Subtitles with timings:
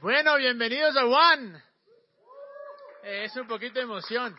[0.00, 1.62] Bueno, bienvenidos a One.
[3.02, 4.34] Eh, es un poquito de emoción.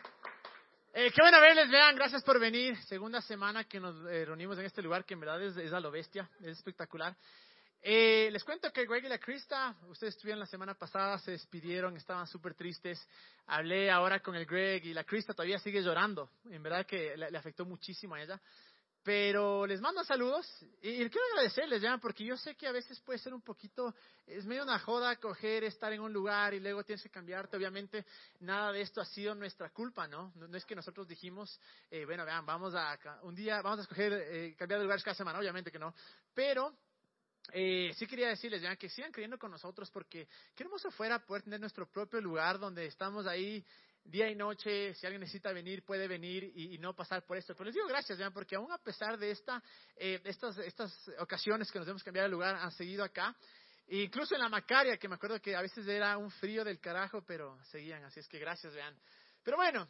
[0.92, 2.76] Eh, qué bueno verles, vean, gracias por venir.
[2.86, 5.92] Segunda semana que nos eh, reunimos en este lugar que en verdad es, a lo
[5.92, 7.16] bestia, es espectacular.
[7.80, 11.96] Eh, les cuento que Greg y la Krista, ustedes estuvieron la semana pasada, se despidieron,
[11.96, 13.08] estaban súper tristes.
[13.46, 16.32] Hablé ahora con el Greg y la Krista todavía sigue llorando.
[16.50, 18.42] En verdad que le afectó muchísimo a ella.
[19.04, 20.46] Pero les mando saludos
[20.82, 23.96] y, quiero agradecerles ya, porque yo sé que a veces puede ser un poquito,
[24.28, 27.58] es medio una joda coger, estar en un lugar y luego tienes que cambiarte.
[27.58, 28.06] Obviamente,
[28.42, 30.32] nada de esto ha sido nuestra culpa, ¿no?
[30.36, 31.60] No, no es que nosotros dijimos,
[31.90, 35.16] eh, bueno, vean, vamos a, un día, vamos a escoger eh, cambiar de lugares cada
[35.16, 35.96] semana, obviamente que no.
[36.36, 36.72] Pero
[37.54, 41.42] eh, sí quería decirles ya que sigan creyendo con nosotros porque qué hermoso fuera poder
[41.42, 43.66] tener nuestro propio lugar donde estamos ahí
[44.04, 47.54] día y noche, si alguien necesita venir, puede venir y, no pasar por esto.
[47.54, 48.32] Pero les digo gracias, ¿ya?
[48.32, 49.62] porque aún a pesar de esta,
[49.96, 53.36] eh, estas, estas ocasiones que nos hemos cambiado de lugar, han seguido acá.
[53.88, 56.80] E incluso en la Macaria, que me acuerdo que a veces era un frío del
[56.80, 58.96] carajo, pero seguían, así es que gracias, vean.
[59.44, 59.90] Pero bueno,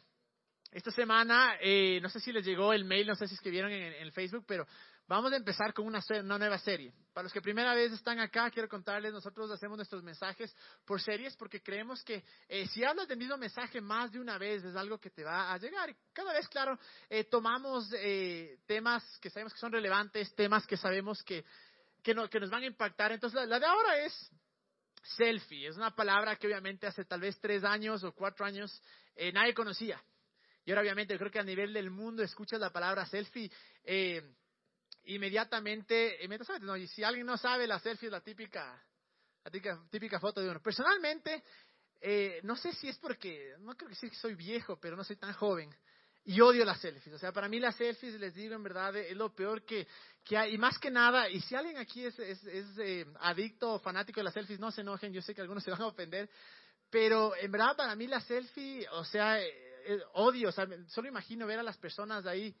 [0.72, 3.50] esta semana, eh, no sé si les llegó el mail, no sé si es que
[3.50, 4.66] vieron en, en el Facebook, pero
[5.08, 6.92] Vamos a empezar con una, una, nueva serie.
[7.12, 10.54] Para los que primera vez están acá, quiero contarles, nosotros hacemos nuestros mensajes
[10.86, 14.64] por series porque creemos que eh, si hablas del mismo mensaje más de una vez
[14.64, 15.94] es algo que te va a llegar.
[16.12, 16.78] Cada vez, claro,
[17.10, 21.44] eh, tomamos eh, temas que sabemos que son relevantes, temas que sabemos que,
[22.02, 23.12] que, no, que nos van a impactar.
[23.12, 24.30] Entonces, la, de ahora es
[25.16, 25.66] selfie.
[25.66, 28.80] Es una palabra que obviamente hace tal vez tres años o cuatro años
[29.34, 30.00] nadie conocía.
[30.64, 33.50] Y ahora obviamente yo creo que a nivel del mundo escuchas la palabra selfie.
[33.84, 34.22] Eh,
[35.04, 38.82] inmediatamente, inmediatamente no, y si alguien no sabe, la selfie es la típica,
[39.44, 40.60] la típica, típica foto de uno.
[40.60, 41.42] Personalmente,
[42.00, 45.04] eh, no sé si es porque, no creo que sí que soy viejo, pero no
[45.04, 45.74] soy tan joven.
[46.24, 47.16] Y odio las selfies.
[47.16, 49.88] O sea, para mí las selfies, les digo en verdad, es lo peor que,
[50.24, 50.54] que hay.
[50.54, 54.20] Y más que nada, y si alguien aquí es, es, es eh, adicto o fanático
[54.20, 56.30] de las selfies, no se enojen, yo sé que algunos se van a ofender.
[56.90, 60.50] Pero en verdad, para mí la selfie, o sea, eh, odio.
[60.50, 62.54] O sea, solo imagino ver a las personas ahí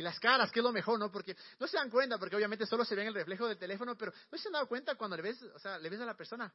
[0.00, 1.12] y las caras, que es lo mejor, ¿no?
[1.12, 3.96] Porque no se dan cuenta, porque obviamente solo se ve en el reflejo del teléfono,
[3.98, 6.16] pero no se han dado cuenta cuando le ves, o sea, le ves a la
[6.16, 6.52] persona.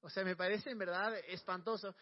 [0.00, 1.96] O sea, me parece en verdad espantoso.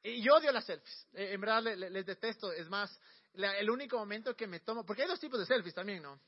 [0.00, 2.52] Y yo odio las selfies, eh, en verdad les, detesto.
[2.52, 2.96] Es más,
[3.34, 6.20] el único momento que me tomo, porque hay dos tipos de selfies también, ¿no?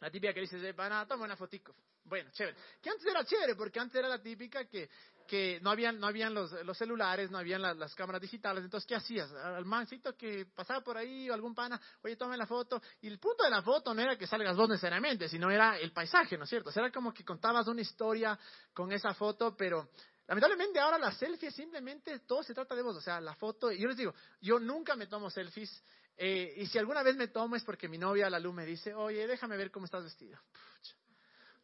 [0.00, 1.76] La típica que dices, van a tomar una fotico.
[2.04, 2.56] Bueno, chévere.
[2.80, 4.88] Que antes era chévere, porque antes era la típica que,
[5.26, 8.64] que no habían, no habían los, los celulares, no habían la, las cámaras digitales.
[8.64, 9.30] Entonces, ¿qué hacías?
[9.32, 12.82] Al mancito que pasaba por ahí o algún pana, oye, tome la foto.
[13.00, 15.92] Y el punto de la foto no era que salgas vos necesariamente, sino era el
[15.92, 16.70] paisaje, ¿no es cierto?
[16.70, 18.38] O sea, era como que contabas una historia
[18.72, 19.88] con esa foto, pero
[20.26, 22.96] lamentablemente ahora la selfie simplemente todo se trata de vos.
[22.96, 25.82] O sea, la foto, y yo les digo, yo nunca me tomo selfies.
[26.16, 28.92] Eh, y si alguna vez me tomo es porque mi novia, la luz, me dice,
[28.92, 30.38] oye, déjame ver cómo estás vestido.
[30.52, 30.94] Pucha.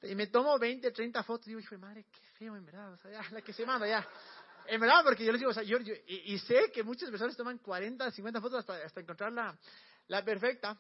[0.03, 2.93] Y me tomo 20, 30 fotos y digo, hijo de madre, qué feo, en verdad.
[2.93, 4.07] O sea, ya, la que se manda, ya.
[4.67, 7.37] En verdad, porque yo les digo, o sea, yo, yo y, sé que muchas personas
[7.37, 9.57] toman 40, 50 fotos hasta, hasta encontrar la,
[10.09, 10.79] la perfecta.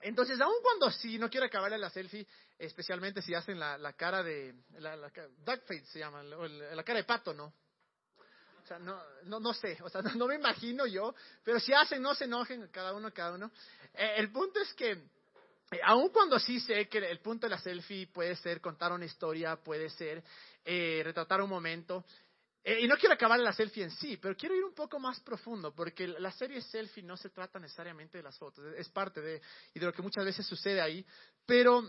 [0.00, 2.26] Entonces, aun cuando sí, no quiero acabarle la selfie,
[2.58, 5.10] especialmente si hacen la, la cara de, la, la,
[5.44, 6.36] duck se llama, la,
[6.74, 7.52] la cara de pato, ¿no?
[8.62, 12.02] O sea, no, no, no sé, o sea, no, me imagino yo, pero si hacen,
[12.02, 13.50] no se enojen, cada uno, cada uno.
[13.94, 15.08] Eh, el punto es que,
[15.82, 19.56] aun cuando sí sé que el punto de la selfie puede ser contar una historia,
[19.56, 20.22] puede ser
[20.64, 22.04] eh, retratar un momento,
[22.64, 25.20] eh, y no quiero acabar la selfie en sí, pero quiero ir un poco más
[25.20, 29.40] profundo, porque la serie selfie no se trata necesariamente de las fotos, es parte de,
[29.74, 31.04] y de lo que muchas veces sucede ahí,
[31.46, 31.82] pero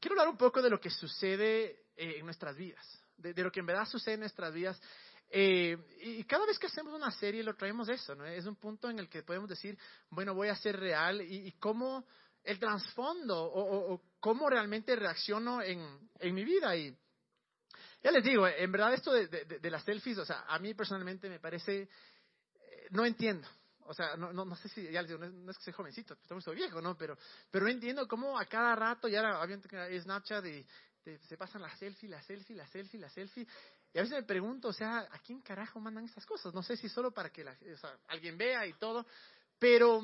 [0.00, 2.84] quiero hablar un poco de lo que sucede eh, en nuestras vidas,
[3.16, 4.80] de, de, lo que en verdad sucede en nuestras vidas.
[5.30, 8.24] Eh, y cada vez que hacemos una serie lo traemos eso, ¿no?
[8.24, 9.76] Es un punto en el que podemos decir,
[10.10, 12.04] bueno, voy a ser real y, y cómo
[12.44, 16.76] el trasfondo o, cómo realmente reacciono en, en mi vida.
[16.76, 16.96] Y
[18.02, 21.28] ya les digo, en verdad esto de, de, las selfies, o sea, a mí personalmente
[21.28, 23.48] me parece, eh, no entiendo.
[23.86, 26.14] O sea, no, no, no sé si, ya les digo, no es, que sea jovencito,
[26.14, 26.96] estamos todo viejo, ¿no?
[26.96, 27.18] Pero,
[27.50, 30.66] pero no entiendo cómo a cada rato, ya había Snapchat y,
[31.04, 33.46] de, se pasan la selfie, la selfie, la selfie, la selfie.
[33.92, 36.54] Y a veces me pregunto, o sea, ¿a quién carajo mandan estas cosas?
[36.54, 39.06] No sé si solo para que la, o sea, alguien vea y todo,
[39.58, 40.02] pero,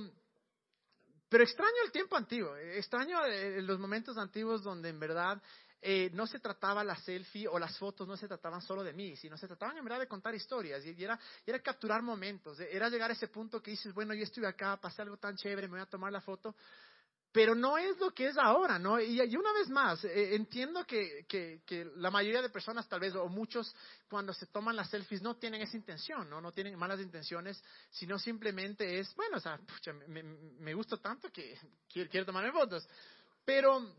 [1.30, 5.40] pero extraño el tiempo antiguo, extraño eh, los momentos antiguos donde en verdad
[5.80, 9.16] eh, no se trataba la selfie o las fotos, no se trataban solo de mí,
[9.16, 12.88] sino se trataban en verdad de contar historias y, era, y era capturar momentos, era
[12.88, 15.74] llegar a ese punto que dices, bueno, yo estuve acá, pasé algo tan chévere, me
[15.74, 16.56] voy a tomar la foto,
[17.32, 19.00] pero no es lo que es ahora, ¿no?
[19.00, 23.14] Y, una vez más, eh, entiendo que, que, que, la mayoría de personas, tal vez,
[23.14, 23.74] o muchos,
[24.08, 26.40] cuando se toman las selfies, no tienen esa intención, ¿no?
[26.40, 31.30] No tienen malas intenciones, sino simplemente es, bueno, o sea, pucha, me, me, gusta tanto
[31.30, 31.56] que
[31.88, 32.88] quiero, quiero tomarme fotos.
[33.44, 33.94] Pero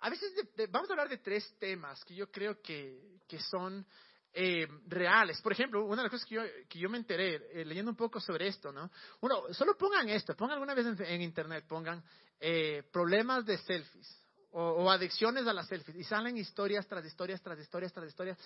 [0.00, 3.86] a veces de, vamos a hablar de tres temas que yo creo que, que son
[4.34, 5.40] eh, reales.
[5.40, 7.96] Por ejemplo, una de las cosas que yo, que yo me enteré eh, leyendo un
[7.96, 8.90] poco sobre esto, ¿no?
[9.20, 12.02] Uno, solo pongan esto, pongan alguna vez en, internet, pongan
[12.40, 14.20] eh, problemas de selfies.
[14.56, 15.96] O, adicciones a las selfies.
[15.96, 18.38] Y salen historias tras historias, tras historias, tras historias.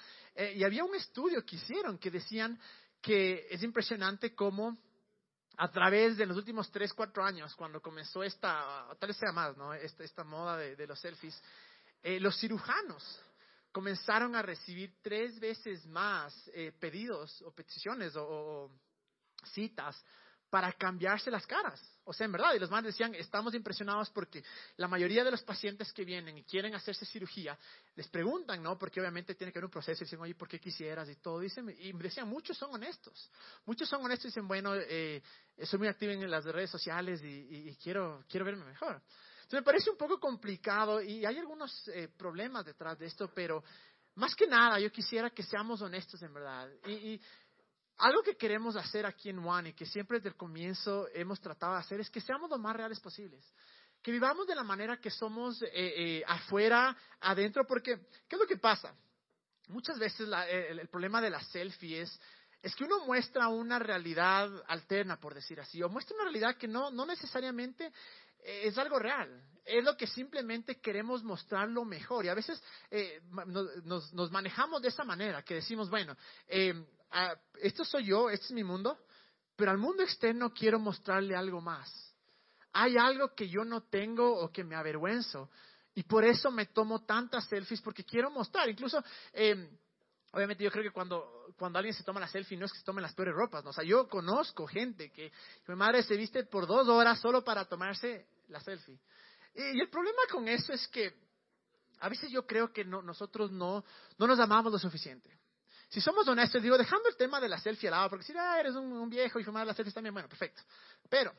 [0.55, 2.59] y había un estudio que hicieron que decían
[3.03, 4.75] que es impresionante cómo
[5.59, 9.55] a través de los últimos 3, 4 años, cuando comenzó esta, tal vez sea más,
[9.59, 9.75] ¿no?
[9.75, 11.39] esta, esta moda de, de los selfies,
[12.03, 13.21] los cirujanos
[13.73, 18.71] comenzaron a recibir tres veces más eh, pedidos o peticiones o,
[19.55, 20.05] citas
[20.51, 21.81] para cambiarse las caras.
[22.05, 24.43] O sea, en verdad, y los madres decían, estamos impresionados porque
[24.77, 27.59] la mayoría de los pacientes que vienen y quieren hacerse cirugía,
[27.95, 28.79] les preguntan, ¿no?
[28.79, 31.09] Porque obviamente tiene que haber un proceso y dicen, oye, ¿por qué quisieras?
[31.11, 31.41] Y todo.
[31.41, 33.31] Dicen, y decían, muchos son honestos.
[33.67, 35.23] Muchos son honestos y dicen, bueno, eh,
[35.65, 39.03] soy muy activo en las redes sociales y, quiero, quiero verme mejor
[39.51, 43.65] me parece un poco complicado y hay algunos eh, problemas detrás de esto, pero
[44.17, 46.69] más que nada yo quisiera que seamos honestos en verdad.
[46.87, 47.21] Y,
[47.99, 51.75] algo que queremos hacer aquí en One y que siempre desde el comienzo hemos tratado
[51.75, 53.45] de hacer es que seamos lo más reales posibles.
[54.03, 57.99] Que vivamos de la manera que somos eh, eh, afuera, adentro, porque
[58.29, 58.95] ¿qué es lo que pasa?
[59.69, 62.21] Muchas veces el, el, problema de la selfie es
[62.61, 66.67] es que uno muestra una realidad alterna, por decir así, o muestra una realidad que
[66.67, 67.93] no, no necesariamente
[68.43, 69.43] es algo real.
[69.65, 72.25] Es lo que simplemente queremos mostrar lo mejor.
[72.25, 73.21] Y a veces eh,
[73.85, 76.17] nos, nos, manejamos de esa manera, que decimos, bueno,
[76.49, 76.75] eh,
[77.61, 78.99] esto soy yo, este es mi mundo,
[79.57, 82.15] pero al mundo externo quiero mostrarle algo más.
[82.73, 85.51] Hay algo que yo no tengo o que me avergüenzo.
[85.95, 88.69] Y por eso me tomo tantas selfies, porque quiero mostrar.
[88.69, 89.03] Incluso,
[89.33, 89.69] eh,
[90.31, 92.85] obviamente yo creo que cuando, cuando alguien se toma la selfie no es que se
[92.85, 93.65] tomen las peores ropas.
[93.65, 93.71] ¿no?
[93.71, 95.33] O sea, yo conozco gente que,
[95.67, 99.01] mi madre se viste por dos horas solo para tomarse la selfie.
[99.55, 101.13] Y, el problema con eso es que
[101.99, 103.85] a veces yo creo que nosotros no,
[104.19, 105.37] no nos amamos lo suficiente.
[105.89, 108.61] Si somos honestos, digo, dejando el tema de la selfie al lado, porque si ah,
[108.61, 110.63] eres un, viejo y fumar la selfie también, bueno, perfecto.
[111.09, 111.33] Pero,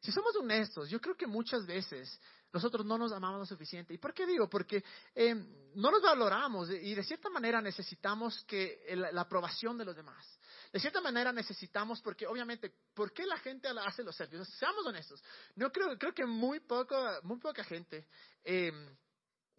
[0.00, 2.18] si somos honestos, yo creo que muchas veces
[2.50, 3.92] nosotros no nos amamos lo suficiente.
[3.92, 4.48] ¿Y por qué digo?
[4.48, 4.82] Porque
[5.14, 5.34] eh,
[5.74, 10.40] no nos valoramos y de cierta manera necesitamos que la aprobación de los demás.
[10.72, 14.48] De cierta manera necesitamos, porque obviamente, ¿por qué la gente hace los selfies?
[14.58, 15.22] Seamos honestos.
[15.56, 18.06] No creo, creo que muy, poco, muy poca gente
[18.44, 18.72] eh,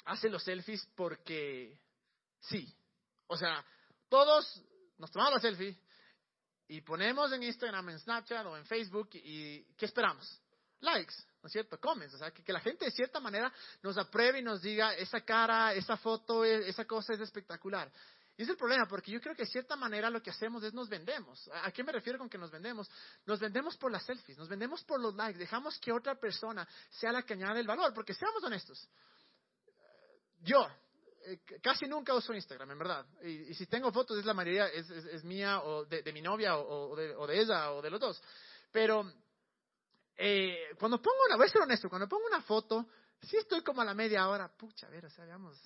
[0.05, 1.77] hace los selfies porque
[2.39, 2.73] sí.
[3.27, 3.63] O sea,
[4.11, 4.61] todos
[4.97, 5.79] nos tomamos la selfie
[6.67, 10.37] y ponemos en Instagram, en Snapchat o en Facebook y ¿qué esperamos?
[10.81, 11.79] Likes, ¿no es cierto?
[11.79, 14.95] Comments, o sea, que, que, la gente de cierta manera nos apruebe y nos diga,
[14.95, 17.89] esa cara, esa foto, esa cosa es espectacular.
[18.35, 20.73] Y es el problema, porque yo creo que de cierta manera lo que hacemos es
[20.73, 21.49] nos vendemos.
[21.63, 22.89] ¿A qué me refiero con que nos vendemos?
[23.25, 27.13] Nos vendemos por las selfies, nos vendemos por los likes, dejamos que otra persona sea
[27.13, 28.89] la que añade el valor, porque seamos honestos.
[30.39, 30.67] Yo
[31.61, 33.05] casi nunca uso Instagram, en verdad.
[33.23, 37.15] Y, si tengo fotos, es la mayoría, es, mía o de, mi novia o, de,
[37.15, 38.21] o, de, ella o de los dos.
[38.71, 39.11] Pero
[40.17, 42.87] eh, cuando pongo una, voy a ser honesto, cuando pongo una foto,
[43.21, 45.59] sí estoy como a la media hora, pucha, a ver, o sea, veamos,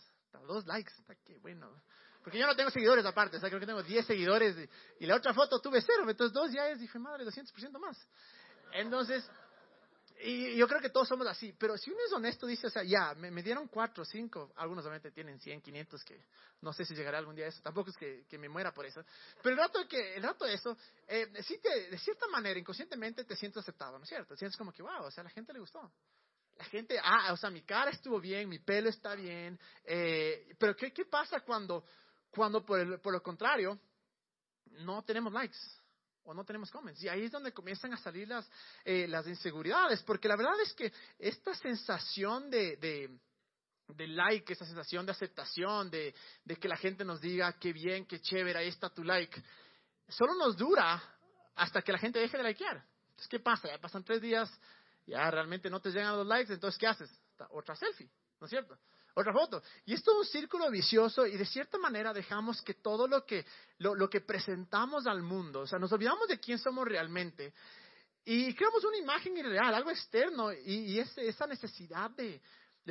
[0.48, 1.84] dos likes, está qué bueno.
[2.24, 4.56] Porque yo no tengo seguidores aparte, o sea, creo que tengo 10 seguidores
[5.00, 8.08] y, la otra foto tuve cero, entonces dos ya es, dije, madre, 200% más.
[8.72, 9.30] Entonces,
[10.28, 12.84] y yo creo que todos somos así, pero si uno es honesto, dice, o sea,
[12.84, 16.26] ya, me, dieron cuatro, cinco, algunos obviamente tienen 100, 500, que
[16.62, 18.86] no sé si llegará algún día a eso, tampoco es que, que me muera por
[18.86, 19.04] eso,
[19.44, 20.76] pero el rato, que, el rato de eso,
[21.08, 24.34] eh, sí te, de cierta manera, inconscientemente te sientes aceptado, ¿no es cierto?
[24.34, 25.92] Te sientes como que, wow, o sea, la gente le gustó.
[26.58, 30.76] La gente, ah, o sea, mi cara estuvo bien, mi pelo está bien, eh, pero
[30.76, 31.84] ¿qué, ¿qué pasa cuando
[32.36, 33.80] cuando por, por lo contrario,
[34.80, 35.58] no tenemos likes
[36.26, 37.02] o no tenemos comments.
[37.04, 38.50] Y ahí es donde comienzan a salir las,
[38.84, 42.78] eh, las inseguridades, porque la verdad es que esta sensación de,
[43.88, 46.14] de, like, esta sensación de aceptación, de,
[46.44, 49.42] de, que la gente nos diga qué bien, qué chévere, ahí está tu like,
[50.10, 51.02] solo nos dura
[51.56, 52.84] hasta que la gente deje de likear.
[53.10, 53.70] Entonces, ¿qué pasa?
[53.70, 54.52] Ya pasan tres días,
[55.06, 57.10] ya realmente no te llegan los likes, entonces, ¿qué haces?
[57.52, 58.78] Otra selfie, ¿no es cierto?
[59.16, 59.64] Otra foto.
[59.86, 63.46] Y esto es un círculo vicioso y de cierta manera dejamos que todo lo que,
[63.80, 67.54] lo, que presentamos al mundo, o sea, nos olvidamos de quién somos realmente
[68.26, 72.42] y creamos una imagen irreal, algo externo y, esa necesidad de,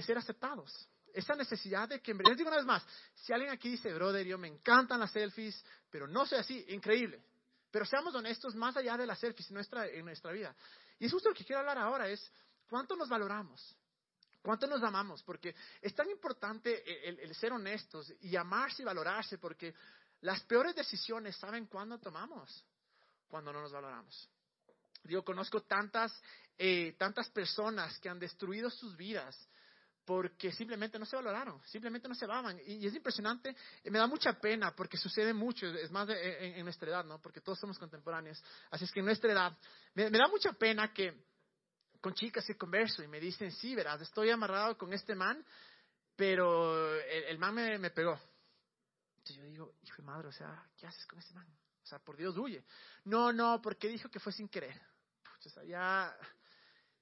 [0.03, 0.89] ser aceptados.
[1.13, 4.39] Esa necesidad de que, les digo una vez más, si alguien aquí dice, brother, yo
[4.39, 7.23] me encantan las selfies, pero no soy así, increíble.
[7.71, 10.55] Pero seamos honestos, más allá de las selfies en nuestra, en nuestra vida.
[10.99, 12.33] Y es justo lo que quiero hablar ahora, es
[12.69, 13.77] cuánto nos valoramos.
[14.45, 15.23] ¿Cuánto nos amamos?
[15.23, 19.75] Porque es tan importante el, ser honestos y amarse y valorarse, porque
[20.21, 22.63] las peores decisiones, ¿saben cuándo tomamos?
[23.27, 24.29] Cuando no nos valoramos.
[25.03, 26.13] Digo, conozco tantas,
[26.59, 29.49] eh, tantas personas que han destruido sus vidas
[30.05, 32.61] porque simplemente no se valoraron, simplemente no se amaban.
[32.67, 37.05] Y, es impresionante, me da mucha pena porque sucede mucho, es más en, nuestra edad,
[37.07, 37.19] ¿no?
[37.19, 38.45] Porque todos somos contemporáneos.
[38.71, 39.57] Así es que en nuestra edad,
[39.95, 41.15] me, da mucha pena que
[42.05, 45.43] con chicas que converso y me dicen, sí, verás, estoy amarrado con este man,
[46.15, 48.21] pero el, man me, pegó.
[49.17, 51.47] Entonces yo digo, hijo de madre, o sea, ¿qué haces con este man?
[51.83, 52.63] O sea, por Dios, huye.
[53.05, 54.79] No, no, porque dijo que fue sin querer.
[55.47, 56.15] o sea, ya...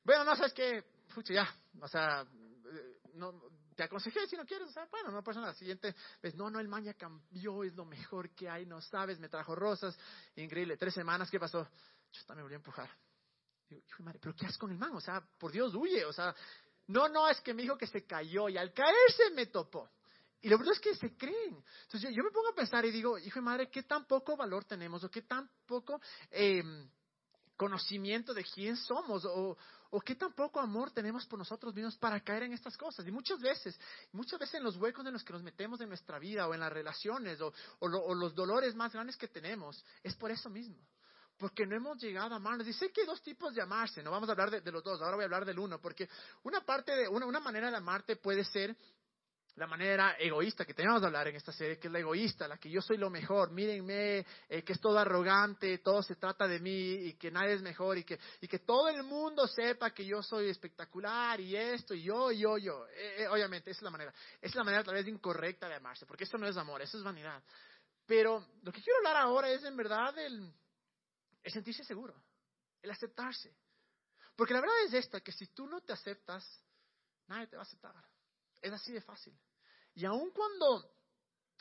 [0.04, 3.42] Bueno, no, sabes qué, pucha, ya, o sea, eh, no,
[3.74, 5.54] te aconsejé si no quieres, o sea, bueno, no pasa nada.
[5.54, 9.18] Siguiente vez, no, no, el man ya cambió, es lo mejor que hay, no sabes,
[9.18, 9.98] me trajo rosas,
[10.36, 10.76] increíble.
[10.76, 11.68] Tres semanas, ¿qué pasó?
[12.12, 13.11] Yo también me volví a empujar.
[13.76, 14.94] Digo, madre, pero ¿qué haces con el man?
[14.94, 16.34] O sea, por Dios, huye, o sea,
[16.88, 19.88] no, no, es que me dijo que se cayó y al caerse me topó.
[20.40, 21.62] Y lo verdad es que se creen.
[21.84, 24.64] Entonces yo, me pongo a pensar y digo, hijo de madre, ¿qué tan poco valor
[24.64, 26.00] tenemos o qué tan poco
[26.30, 26.62] eh,
[27.56, 29.56] conocimiento de quién somos o,
[29.94, 33.06] o qué tan poco amor tenemos por nosotros mismos para caer en estas cosas.
[33.06, 33.78] Y muchas veces,
[34.12, 36.60] muchas veces en los huecos en los que nos metemos en nuestra vida o en
[36.60, 40.78] las relaciones o, los dolores más grandes que tenemos, es por eso mismo.
[41.42, 42.68] Porque no hemos llegado a amarnos.
[42.76, 45.16] Sé que hay dos tipos de amarse, no vamos a hablar de, los dos, ahora
[45.16, 46.08] voy a hablar del uno, porque
[46.44, 48.76] una parte de, una, una manera de amarte puede ser
[49.56, 52.58] la manera egoísta que tenemos de hablar en esta serie, que es la egoísta, la
[52.58, 56.60] que yo soy lo mejor, mírenme, eh, que es todo arrogante, todo se trata de
[56.60, 60.06] mí y que nadie es mejor y que, y que todo el mundo sepa que
[60.06, 62.86] yo soy espectacular y esto y yo, yo, yo.
[62.86, 64.14] Eh, eh, obviamente, esa es la manera.
[64.40, 66.98] Esa es la manera tal vez incorrecta de amarse, porque eso no es amor, eso
[66.98, 67.42] es vanidad.
[68.06, 70.52] Pero lo que quiero hablar ahora es en verdad el,
[71.42, 72.14] el sentirse seguro,
[72.80, 73.54] el aceptarse.
[74.36, 76.44] Porque la verdad es esta, que si tú no te aceptas,
[77.26, 77.94] nadie te va a aceptar.
[78.60, 79.38] Es así de fácil.
[79.94, 80.90] Y aun cuando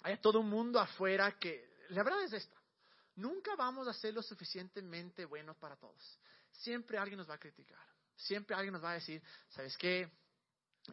[0.03, 2.61] hay todo un mundo afuera que, la verdad es esta,
[3.15, 6.19] nunca vamos a ser lo suficientemente buenos para todos.
[6.51, 7.85] Siempre alguien nos va a criticar.
[8.15, 10.09] Siempre alguien nos va a decir, ¿sabes qué?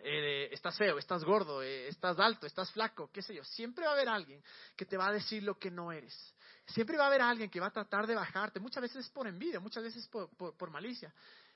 [0.03, 3.45] Eh, estás feo, estás gordo, eh, estás alto, estás flaco, qué sé yo.
[3.45, 4.43] Siempre va a haber alguien
[4.77, 6.35] que te va a decir lo que no eres.
[6.67, 8.61] Siempre va a haber alguien que va a tratar de bajarte.
[8.61, 11.13] Muchas veces es por envidia, muchas veces por, por malicia.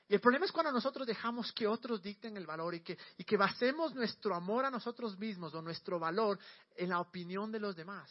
[0.08, 3.24] Y el problema es cuando nosotros dejamos que otros dicten el valor y que, y
[3.24, 6.38] que basemos nuestro amor a nosotros mismos o nuestro valor
[6.76, 8.10] en la opinión de los demás.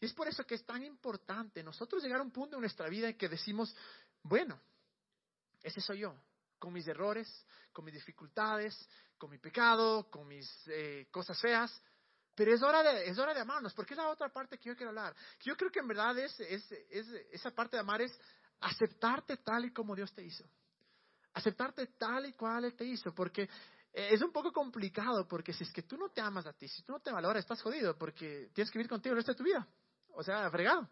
[0.00, 2.88] Y es por eso que es tan importante nosotros llegar a un punto en nuestra
[2.88, 3.74] vida en que decimos,
[4.22, 4.60] bueno,
[5.62, 6.14] ese soy yo,
[6.66, 8.76] con mis errores, con mis dificultades,
[9.16, 11.80] con mi pecado, con mis eh, cosas feas,
[12.34, 14.74] pero es hora, de, es hora de amarnos, porque es la otra parte que yo
[14.74, 15.14] quiero hablar.
[15.44, 18.18] Yo creo que en verdad es, es, es, esa parte de amar es
[18.58, 20.44] aceptarte tal y como Dios te hizo
[21.34, 25.62] aceptarte tal y cual Él te hizo, porque eh, es un poco complicado, porque si
[25.62, 27.96] es que tú no te amas a ti, si tú no te valoras, estás jodido,
[27.96, 29.68] porque tienes que vivir contigo el resto de tu vida.
[30.14, 30.88] O sea, fregado.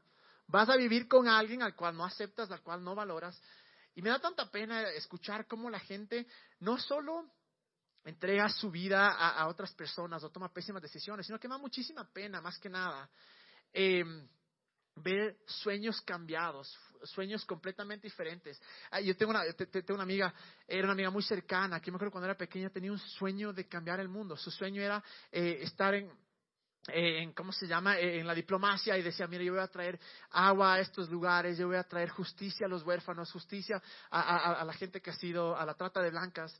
[0.47, 3.41] Vas a vivir con alguien al cual no aceptas, al cual no valoras.
[3.95, 6.27] Y me da tanta pena escuchar cómo la gente
[6.61, 7.31] no solo
[8.05, 12.05] entrega su vida a, otras personas o toma pésimas decisiones, sino que me da muchísima
[12.13, 13.09] pena, más que nada,
[13.73, 14.05] eh,
[14.97, 18.61] ver sueños cambiados, sueños completamente diferentes.
[18.91, 20.33] Ah, yo tengo una, tengo una amiga,
[20.67, 23.67] era una amiga muy cercana, que me acuerdo cuando era pequeña tenía un sueño de
[23.67, 24.37] cambiar el mundo.
[24.37, 26.11] Su sueño era eh, estar en,
[26.89, 29.99] en, ¿cómo se llama?, eh, en la diplomacia y decía, mira, yo voy a traer
[30.31, 34.73] agua a estos lugares, yo voy a traer justicia a los huérfanos, justicia a, la
[34.75, 36.59] gente que ha sido a la trata de blancas.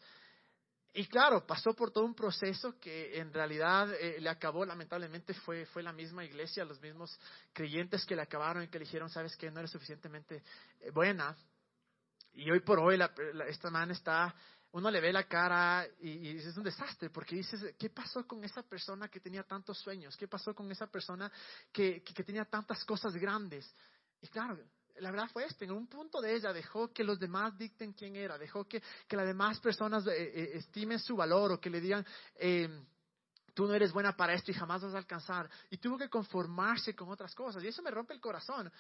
[0.97, 5.67] Y claro, pasó por todo un proceso que en realidad eh, le acabó, lamentablemente fue,
[5.67, 7.19] fue la misma iglesia, los mismos
[7.53, 10.43] creyentes que le acabaron y que le dijeron, sabes que no eres suficientemente
[10.81, 11.37] eh, buena.
[12.33, 12.99] Y hoy por hoy
[13.49, 14.35] esta man está,
[14.75, 18.43] uno le ve la cara y, y, es un desastre porque dices, ¿qué pasó con
[18.43, 20.17] esa persona que tenía tantos sueños?
[20.17, 21.31] ¿Qué pasó con esa persona
[21.73, 23.73] que, que, que tenía tantas cosas grandes?
[24.21, 24.59] Y claro,
[24.97, 28.17] la verdad fue este, en un punto de ella dejó que los demás dicten quién
[28.17, 31.81] era, dejó que, que las demás personas eh, eh, estimen su valor o que le
[31.81, 32.05] digan,
[32.35, 32.69] eh,
[33.55, 35.49] tú no eres buena para esto y jamás vas a alcanzar.
[35.71, 37.63] Y tuvo que conformarse con otras cosas.
[37.63, 38.71] Y eso me rompe el corazón.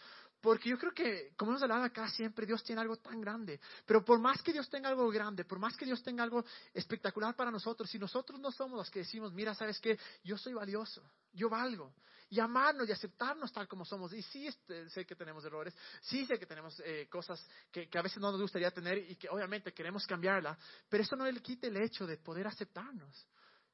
[0.44, 3.58] Porque yo creo que, como hemos hablado acá siempre, Dios tiene algo tan grande.
[3.86, 7.34] Pero por más que Dios tenga algo grande, por más que Dios tenga algo espectacular
[7.34, 9.98] para nosotros, si nosotros no somos los que decimos, mira, ¿sabes qué?
[10.22, 11.94] Yo soy valioso, yo valgo.
[12.28, 14.12] Y amarnos y aceptarnos tal como somos.
[14.12, 17.98] Y sí este, sé que tenemos errores, sí sé que tenemos eh, cosas que, que
[17.98, 20.58] a veces no nos gustaría tener y que obviamente queremos cambiarla.
[20.90, 23.26] Pero eso no le quita el hecho de poder aceptarnos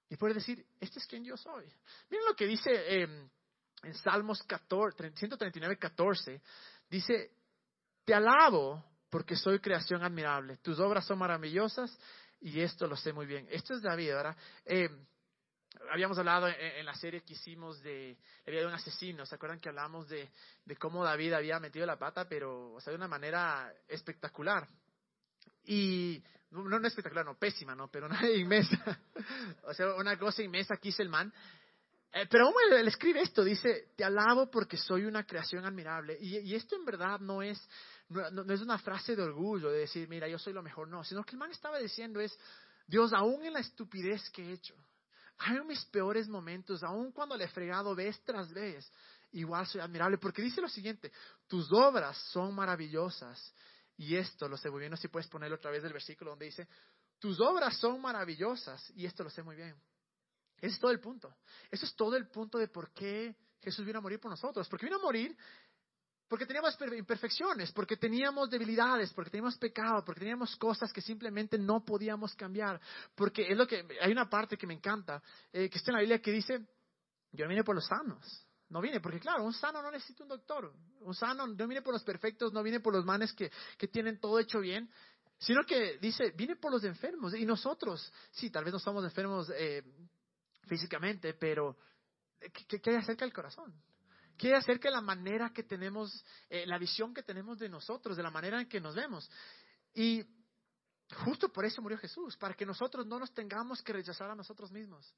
[0.08, 1.64] y poder decir, este es quien yo soy.
[2.10, 3.28] Miren lo que dice em,
[3.82, 6.40] en Salmos 14, 139, 14.
[6.88, 7.30] Dice,
[8.04, 10.58] te alabo porque soy creación admirable.
[10.58, 11.96] Tus obras son maravillosas
[12.40, 13.46] y esto lo sé muy bien.
[13.50, 14.36] Esto es David, ¿verdad?
[14.64, 15.06] Em,
[15.92, 19.26] habíamos hablado en, la serie que hicimos de la un asesino.
[19.26, 20.30] ¿Se acuerdan que hablamos de,
[20.64, 24.68] de cómo David había metido la pata, pero o sea, de una manera espectacular?
[25.64, 27.88] Y no, no espectacular, no, pésima, ¿no?
[27.88, 28.98] Pero una inmensa.
[29.64, 31.32] o sea, una cosa inmensa que hizo el man.
[32.12, 36.18] Eh, pero aún él, escribe esto, dice, te alabo porque soy una creación admirable.
[36.20, 37.60] Y, esto en verdad no es,
[38.08, 41.22] no, es una frase de orgullo, de decir, mira, yo soy lo mejor, no, sino
[41.22, 42.36] que el man estaba diciendo es,
[42.86, 44.74] Dios, aún en la estupidez que he hecho,
[45.38, 48.90] aún en mis peores momentos, aún cuando le he fregado vez tras vez,
[49.32, 51.12] igual soy admirable, porque dice lo siguiente,
[51.46, 53.54] tus obras son maravillosas.
[53.96, 56.30] Y esto lo sé muy bien, no sé si puedes ponerlo otra vez del versículo
[56.30, 56.66] donde dice,
[57.18, 59.76] tus obras son maravillosas, y esto lo sé muy bien.
[60.60, 61.34] Ese es todo el punto.
[61.70, 64.68] Eso es todo el punto de por qué Jesús vino a morir por nosotros.
[64.68, 65.36] Porque vino a morir
[66.30, 71.84] porque teníamos imperfecciones, porque teníamos debilidades, porque teníamos pecado, porque teníamos cosas que simplemente no
[71.84, 72.80] podíamos cambiar.
[73.16, 75.20] Porque es lo que hay una parte que me encanta,
[75.52, 76.64] eh, que está en la Biblia que dice,
[77.32, 78.46] yo vine por los sanos.
[78.68, 80.72] No vine, porque claro, un sano no necesita un doctor.
[81.00, 84.20] Un sano no viene por los perfectos, no viene por los manes que, que tienen
[84.20, 84.88] todo hecho bien,
[85.36, 87.34] sino que dice, viene por los enfermos.
[87.34, 89.82] Y nosotros, sí, tal vez no estamos enfermos eh,
[90.70, 91.76] físicamente, pero
[92.68, 93.74] ¿qué, qué acerca del corazón?
[94.38, 98.22] ¿Qué acerca de la manera que tenemos, eh, la visión que tenemos de nosotros, de
[98.22, 99.28] la manera en que nos vemos?
[99.92, 100.24] Y
[101.24, 104.70] justo por eso murió Jesús, para que nosotros no nos tengamos que rechazar a nosotros
[104.70, 105.12] mismos.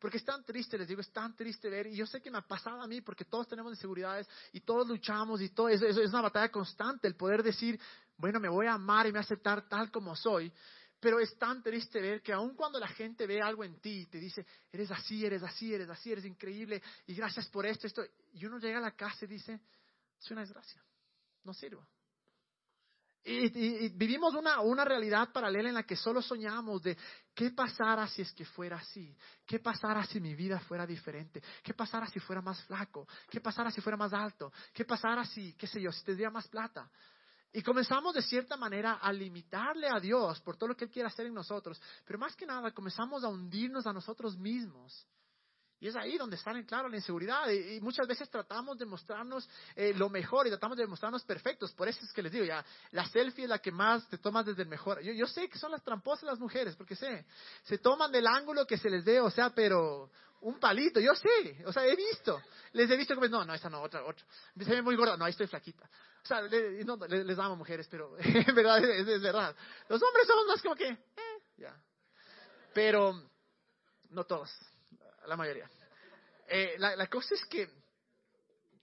[0.00, 2.38] Porque es tan triste, les digo, es tan triste ver, y yo sé que me
[2.38, 6.10] ha pasado a mí, porque todos tenemos inseguridades y todos luchamos y todo eso, es
[6.10, 7.80] una batalla constante, el poder decir,
[8.16, 10.52] bueno, me voy a amar y me voy a aceptar tal como soy.
[11.00, 14.06] Pero es tan triste ver que aun cuando la gente ve algo en ti y
[14.06, 18.02] te dice, eres así, eres así, eres así, eres increíble, y gracias por esto, esto,
[18.32, 19.60] y uno llega a la casa y dice,
[20.20, 20.82] es una desgracia,
[21.44, 21.86] no sirvo.
[23.24, 26.96] Y, vivimos una, una realidad paralela en la que solo soñamos de
[27.34, 29.14] qué pasara si es que fuera así,
[29.46, 33.70] qué pasara si mi vida fuera diferente, qué pasara si fuera más flaco, qué pasara
[33.70, 36.90] si fuera más alto, qué pasara si, qué sé yo, si tendría más plata.
[37.52, 41.08] Y comenzamos de cierta manera a limitarle a Dios por todo lo que Él quiere
[41.08, 45.06] hacer en nosotros, pero más que nada comenzamos a hundirnos a nosotros mismos
[45.80, 47.48] y es ahí donde sale claro la inseguridad.
[47.50, 51.72] Y, muchas veces tratamos de mostrarnos eh, lo mejor y tratamos de mostrarnos perfectos.
[51.72, 54.44] Por eso es que les digo, ya, la selfie es la que más te tomas
[54.44, 55.00] desde el mejor.
[55.02, 57.26] Yo, yo sé que son las tramposas las mujeres, porque sé,
[57.62, 61.64] se toman del ángulo que se les dé, o sea, pero un palito, yo sé,
[61.64, 62.42] o sea, he visto.
[62.72, 64.24] Les he visto como, no, no, esta no, otra, otra.
[64.56, 65.88] Se ve muy gorda, no, ahí estoy flaquita.
[66.24, 69.54] O sea, no, les, les, amo mujeres, pero en verdad es, es, verdad.
[69.88, 71.76] Los hombres somos más como que, eh, ya.
[72.74, 73.22] Pero,
[74.10, 74.50] no todos
[75.28, 75.70] la mayoría.
[76.48, 77.68] Eh, la, cosa es que,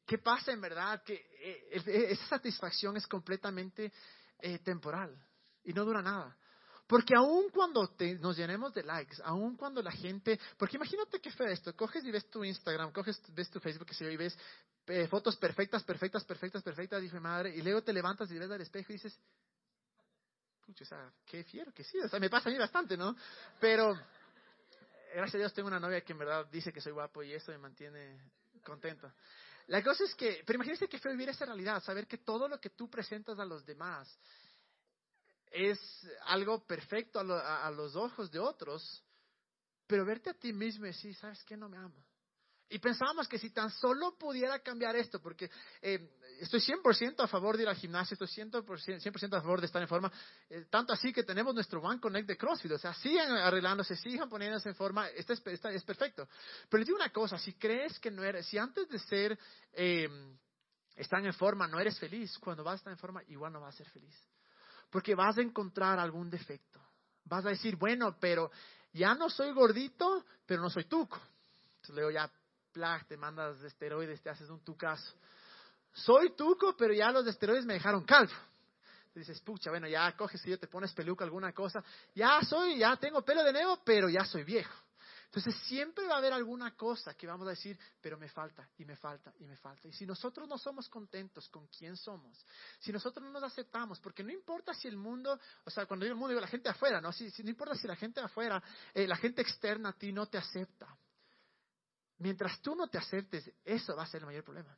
[0.05, 1.01] ¿qué pasa en verdad?
[1.03, 3.91] Que eh, esa satisfacción es completamente
[4.39, 5.15] eh, temporal
[5.63, 6.37] y no dura nada.
[6.87, 11.51] Porque aun cuando nos llenemos de likes, aun cuando la gente, porque imagínate qué fue
[11.51, 14.37] esto, coges y ves tu Instagram, coges, ves tu Facebook y ves
[15.09, 18.93] fotos perfectas, perfectas, perfectas, perfectas, dije madre, y luego te levantas y ves al espejo
[18.93, 19.19] y dices,
[20.63, 23.15] pucha, o sea, qué fiero que sí, o sea, me pasa a mí bastante, ¿no?
[23.59, 23.99] Pero
[25.15, 27.51] gracias a Dios tengo una novia que en verdad dice que soy guapo y eso
[27.51, 28.19] me mantiene
[28.63, 29.11] contento.
[29.67, 32.59] La cosa es que, pero imagínese que fue vivir esa realidad, saber que todo lo
[32.59, 34.13] que tú presentas a los demás
[35.51, 35.79] es
[36.25, 39.03] algo perfecto a, a los ojos de otros,
[39.87, 41.55] pero verte a ti mismo y decir, ¿sabes qué?
[41.55, 41.95] No me amo.
[42.67, 45.51] Y pensábamos que si tan solo pudiera cambiar esto, porque
[45.81, 49.67] eh, estoy 100% a favor de ir al gimnasio, estoy 100%, 100 a favor de
[49.67, 50.11] estar en forma,
[50.49, 54.27] eh, tanto así que tenemos nuestro One Connect de CrossFit, o sea, sigan arreglándose, sigan
[54.29, 56.27] poniéndose en forma, esto es, perfecto.
[56.67, 59.37] Pero les digo una cosa, si crees que no eres, si antes de ser,
[59.73, 60.09] eh,
[60.95, 63.75] estar en forma, no eres feliz, cuando vas a estar en forma, igual no vas
[63.75, 64.15] a ser feliz.
[64.89, 66.81] Porque vas a encontrar algún defecto.
[67.25, 68.49] Vas a decir, bueno, pero
[68.93, 71.19] ya no soy gordito, pero no soy tuco.
[71.75, 72.31] Entonces le digo, ya,
[73.07, 75.13] te mandas esteroides, te haces un tucazo.
[75.93, 78.33] Soy tuco, pero ya los esteroides me dejaron calvo.
[79.13, 81.83] dices, pucha, bueno, ya coges y ya te pones peluca, alguna cosa.
[82.13, 84.73] Ya soy, ya tengo pelo de nuevo, pero ya soy viejo.
[85.35, 88.85] Entonces siempre va a haber alguna cosa que vamos a decir, pero me falta y
[88.85, 89.87] me falta y me falta.
[89.87, 92.45] Y si nosotros no somos contentos con quién somos,
[92.79, 96.13] si nosotros no nos aceptamos, porque no importa si el mundo, o sea, cuando digo
[96.13, 99.07] el mundo digo la gente afuera, no, si, no importa si la gente afuera, eh,
[99.07, 100.87] la gente externa a ti no te acepta.
[102.19, 104.75] Mientras tú no te aceptes, eso va a ser el mayor problema.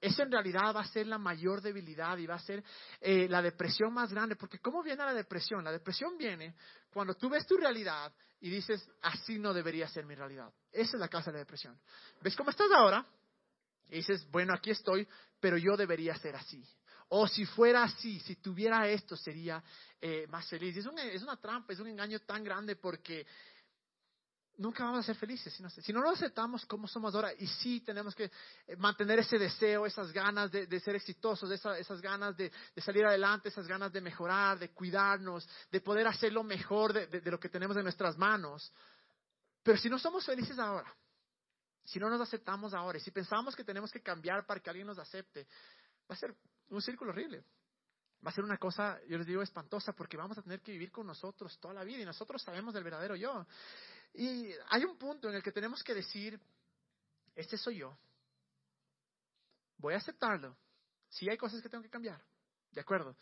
[0.00, 2.64] Eso en realidad va a ser la mayor debilidad y va a ser
[3.00, 4.34] eh, la depresión más grande.
[4.34, 5.62] Porque ¿cómo viene la depresión?
[5.62, 6.56] La depresión viene
[6.92, 10.52] cuando tú ves tu realidad y dices, así no debería ser mi realidad.
[10.72, 11.78] Esa es la causa de la depresión.
[12.20, 13.06] ¿Ves cómo estás ahora?
[13.90, 15.06] Y dices, bueno, aquí estoy,
[15.38, 16.66] pero yo debería ser así.
[17.10, 19.62] O si fuera así, si tuviera esto, sería
[20.00, 20.76] eh, más feliz.
[20.76, 23.24] Es, es una trampa, es un engaño tan grande porque
[24.58, 25.52] nunca vamos a ser felices.
[25.52, 28.30] Si no, si no lo aceptamos como somos ahora, y sí tenemos que
[28.66, 33.66] eh, mantener ese deseo, esas ganas de, ser exitosos, esas, ganas de, salir adelante, esas
[33.66, 37.76] ganas de mejorar, de cuidarnos, de poder hacer lo mejor de, de lo que tenemos
[37.76, 38.72] en nuestras manos.
[39.62, 40.92] Pero si no somos felices ahora,
[41.84, 44.86] si no nos aceptamos ahora, y si pensamos que tenemos que cambiar para que alguien
[44.86, 45.46] nos acepte,
[46.10, 46.34] va a ser
[46.70, 47.44] un círculo horrible
[48.24, 50.92] va a ser una cosa, yo les digo, espantosa, porque vamos a tener que vivir
[50.92, 53.46] con nosotros toda la vida y nosotros sabemos del verdadero yo.
[54.14, 56.38] Y hay un punto en el que tenemos que decir,
[57.34, 57.96] este soy yo,
[59.78, 60.56] voy a aceptarlo,
[61.08, 62.20] sí hay cosas que tengo que cambiar,
[62.70, 63.16] de acuerdo,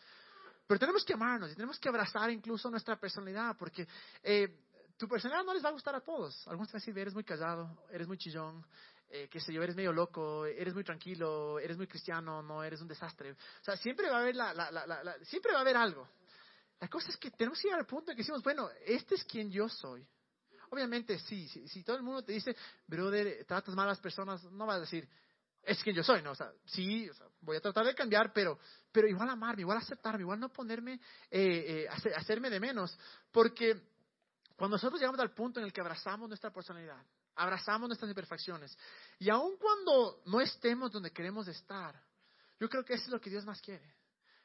[0.66, 3.86] pero tenemos que amarnos y tenemos que abrazar incluso nuestra personalidad, porque
[4.22, 4.62] eh,
[4.96, 6.46] tu personalidad no les va a gustar a todos.
[6.46, 8.64] Algunos te van a decir, eres muy callado, eres muy chillón,
[9.08, 12.80] eh, qué sé yo, eres medio loco, eres muy tranquilo, eres muy cristiano, no, eres
[12.80, 13.32] un desastre.
[13.32, 16.08] O sea, siempre va a haber, la, la, la, siempre va a haber algo.
[16.78, 19.24] La cosa es que tenemos que llegar al punto en que decimos, bueno, este es
[19.24, 20.06] quien yo soy.
[20.70, 22.56] Obviamente, sí, si, todo el mundo te dice,
[22.86, 25.08] brother, tratas mal a las personas, no vas a decir,
[25.62, 26.30] es quien yo soy, ¿no?
[26.30, 28.58] O sea, sí, voy a tratar de cambiar, pero,
[28.92, 32.96] pero igual amarme, igual aceptarme, igual no ponerme, eh, eh, hacerme de menos.
[33.32, 33.82] Porque
[34.56, 37.04] cuando nosotros llegamos al punto en el que abrazamos nuestra personalidad,
[37.34, 38.76] abrazamos nuestras imperfecciones.
[39.18, 42.00] Y aun cuando no estemos donde queremos estar,
[42.60, 43.99] yo creo que eso es lo que Dios más quiere.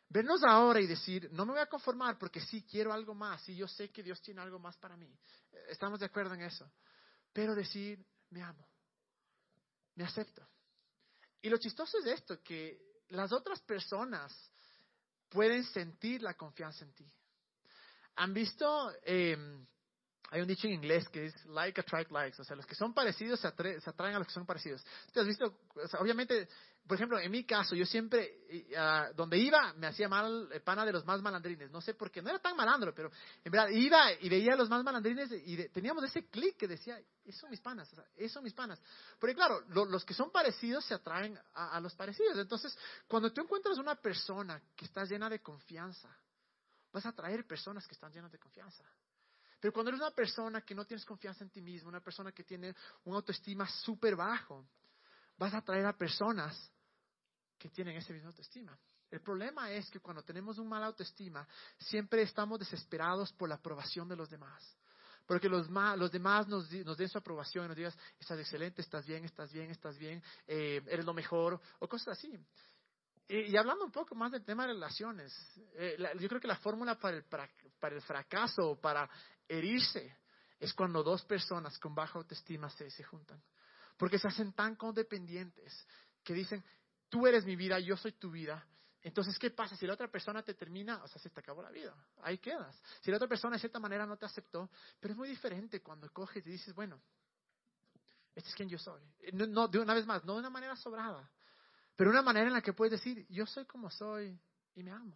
[0.10, 3.56] Vernos ahora y decir, no me voy a conformar porque sí quiero algo más y
[3.56, 5.12] yo sé que Dios tiene algo más para mí.
[5.70, 6.72] Estamos de acuerdo en eso.
[7.34, 8.68] Pero decir, me amo,
[9.96, 10.48] me acepto.
[11.42, 14.34] Y lo chistoso es esto, que las otras personas
[15.30, 17.12] pueden sentir la confianza en ti.
[18.16, 19.66] ¿Han visto eh,
[20.32, 22.94] hay un dicho en inglés que es like attract likes, o sea, los que son
[22.94, 24.84] parecidos se, atraen a los que son parecidos.
[25.14, 25.60] ¿Te has visto?
[26.00, 26.48] obviamente,
[26.88, 28.46] por ejemplo, en mi caso, yo siempre,
[28.78, 31.72] uh, donde iba, me hacía mal el pana de los más malandrines.
[31.72, 33.10] No sé por qué, no era tan malandro, pero
[33.44, 37.02] en verdad iba y veía a los más malandrines y teníamos ese clic que decía,
[37.24, 38.80] esos son mis panas, o sea, esos son mis panas.
[39.20, 42.38] Porque claro, los que son parecidos se atraen a, los parecidos.
[42.38, 46.16] Entonces, cuando tú encuentras una persona que está llena de confianza,
[46.94, 48.84] vas a atraer personas que están llenas de confianza.
[49.60, 52.44] Pero cuando eres una persona que no tienes confianza en ti mismo, una persona que
[52.44, 54.68] tiene un autoestima súper bajo,
[55.36, 56.72] vas a atraer a personas
[57.58, 58.78] que tienen ese mismo autoestima.
[59.10, 64.08] El problema es que cuando tenemos un mal autoestima, siempre estamos desesperados por la aprobación
[64.10, 64.78] de los demás.
[65.26, 69.06] Porque los, los demás nos, nos, den su aprobación y nos digan, estás excelente, estás
[69.06, 72.38] bien, estás bien, estás bien, eh, eres lo mejor, o cosas así.
[73.28, 75.34] Y, hablando un poco más del tema de relaciones,
[75.76, 79.10] eh, yo creo que la fórmula para el, para, el fracaso para
[79.48, 80.16] herirse
[80.60, 83.42] es cuando dos personas con baja autoestima se, se juntan.
[83.98, 85.88] Porque se hacen tan codependientes
[86.24, 86.64] que dicen,
[87.10, 88.66] tú eres mi vida, yo soy tu vida.
[89.02, 89.76] Entonces, ¿qué pasa?
[89.76, 91.96] Si la otra persona te termina, o sea, se te acabó la vida.
[92.24, 92.76] Ahí quedas.
[93.02, 96.10] Si la otra persona de cierta manera no te aceptó, pero es muy diferente cuando
[96.12, 97.00] coges y dices, bueno,
[98.34, 99.02] este es quien yo soy.
[99.34, 101.32] No, no, de una vez más, no de una manera sobrada,
[101.96, 104.38] pero una manera en la que puedes decir, yo soy como soy
[104.74, 105.16] y me amo.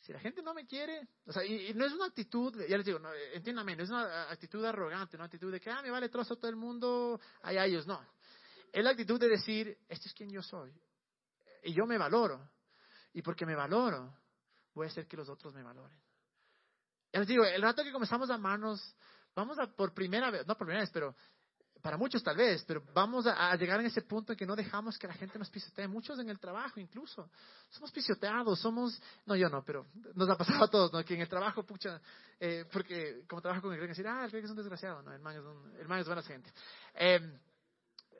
[0.00, 2.86] Si la gente no me quiere, o sea, y, no es una actitud, ya les
[2.86, 6.08] digo, no, entiéndame, no es una actitud arrogante, una actitud de que, ah, me vale
[6.08, 8.00] trozo todo el mundo, hay a ellos, no.
[8.72, 10.72] Es la actitud de decir, este es quien yo soy.
[11.64, 12.50] Y yo me valoro.
[13.12, 14.14] Y porque me valoro,
[14.74, 15.98] voy a hacer que los otros me valoren.
[17.12, 18.94] Ya les digo, el rato que comenzamos a amarnos,
[19.34, 21.16] vamos a por primera vez, no por primera vez, pero
[21.82, 24.98] para muchos tal vez, pero vamos a, llegar en ese punto en que no dejamos
[24.98, 27.30] que la gente nos pisotee, muchos en el trabajo incluso.
[27.70, 31.04] Somos pisoteados, somos, no yo no, pero nos ha pasado a todos, ¿no?
[31.04, 32.00] Que en el trabajo, pucha,
[32.40, 35.12] eh, porque como trabajo con el Greg, decir, ah, el Greg es un desgraciado, no,
[35.12, 36.52] el man es, un, el man es buena gente.
[36.94, 37.38] Em,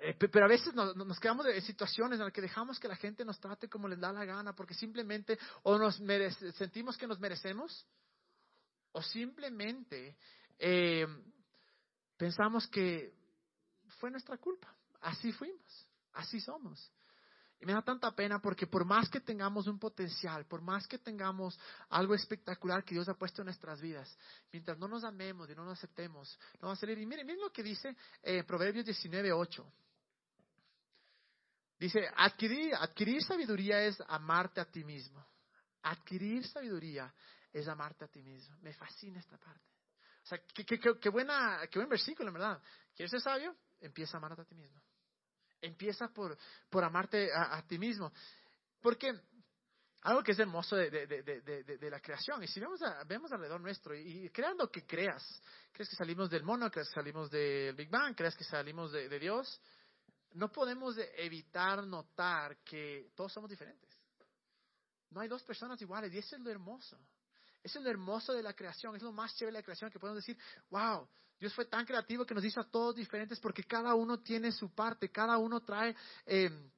[0.00, 3.24] eh, pero a veces nos, quedamos en situaciones en las que dejamos que la gente
[3.24, 5.96] nos trate como les da la gana, porque simplemente o nos
[6.56, 7.86] sentimos que nos merecemos,
[8.92, 10.16] o simplemente
[10.58, 11.06] eh,
[12.16, 13.12] pensamos que
[13.98, 14.72] fue nuestra culpa.
[15.00, 16.92] Así fuimos, así somos.
[17.60, 20.98] Y me da tanta pena porque por más que tengamos un potencial, por más que
[20.98, 21.58] tengamos
[21.88, 24.16] algo espectacular que Dios ha puesto en nuestras vidas,
[24.52, 26.98] mientras no nos amemos y no nos aceptemos, no va a salir.
[26.98, 29.64] Y miren, miren lo que dice eh, Proverbios 19.8.
[31.78, 35.24] Dice, adquirir, adquirir sabiduría es amarte a ti mismo.
[35.82, 37.12] Adquirir sabiduría
[37.52, 38.56] es amarte a ti mismo.
[38.62, 39.64] Me fascina esta parte.
[40.24, 42.62] O sea, qué, qué, qué, buena, qué buen versículo, en verdad.
[42.94, 43.56] ¿Quieres ser sabio?
[43.80, 44.80] empieza a amarte a ti mismo.
[45.60, 46.36] Empieza por,
[46.68, 48.12] por amarte a, ti mismo.
[48.80, 49.12] Porque
[50.02, 54.30] algo que es hermoso de, de, la creación, y si vemos, vemos alrededor nuestro, y,
[54.30, 55.22] creando que creas,
[55.72, 59.18] crees que salimos del mono, crees que salimos del Big Bang, crees que salimos de,
[59.18, 59.60] Dios,
[60.32, 63.88] no podemos evitar notar que todos somos diferentes.
[65.10, 66.98] No hay dos personas iguales, y eso es lo hermoso.
[67.62, 69.98] Eso es lo hermoso de la creación, es lo más chévere de la creación, que
[69.98, 70.38] podemos decir,
[70.70, 74.50] wow, Dios fue tan creativo que nos hizo a todos diferentes porque cada uno tiene
[74.52, 75.94] su parte, cada uno trae
[76.26, 76.70] em,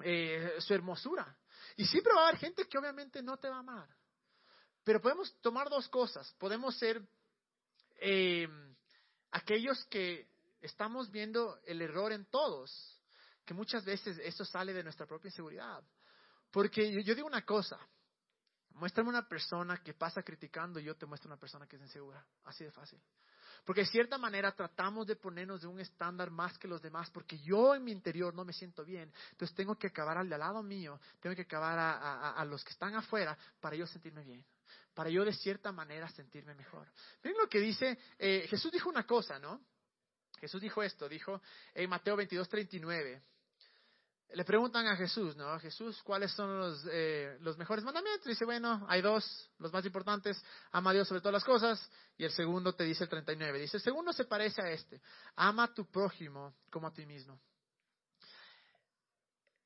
[0.00, 1.36] eh, su hermosura.
[1.76, 3.88] Y siempre va a haber gente que obviamente no te va a amar.
[4.82, 6.32] Pero podemos tomar dos cosas.
[6.38, 7.00] Podemos ser
[7.98, 8.74] em,
[9.30, 10.29] aquellos que
[10.60, 13.00] estamos viendo el error en todos,
[13.44, 15.82] que muchas veces eso sale de nuestra propia inseguridad.
[16.50, 17.78] Porque yo, digo una cosa,
[18.70, 22.24] muéstrame una persona que pasa criticando y yo te muestro una persona que es insegura.
[22.44, 23.00] Así de fácil.
[23.64, 27.38] Porque de cierta manera tratamos de ponernos de un estándar más que los demás, porque
[27.38, 29.12] yo en mi interior no me siento bien.
[29.32, 32.70] Entonces tengo que acabar al de al lado mío, tengo que acabar a, los que
[32.70, 34.44] están afuera para yo sentirme bien,
[34.94, 36.88] para yo de cierta manera sentirme mejor.
[37.22, 39.60] Miren lo que dice, eh, Jesús dijo una cosa, ¿no?
[40.40, 41.40] Jesús dijo esto, dijo
[41.74, 43.22] en Mateo 22, 39.
[44.32, 45.58] Le preguntan a Jesús, ¿no?
[45.58, 48.26] Jesús, ¿cuáles son los, eh, los mejores mandamientos?
[48.26, 52.24] Dice, bueno, hay dos, los más importantes, ama a Dios sobre todas las cosas, y
[52.24, 53.58] el segundo te dice el 39.
[53.58, 55.00] Dice, el segundo se parece a este,
[55.34, 57.40] ama a tu prójimo como a ti mismo.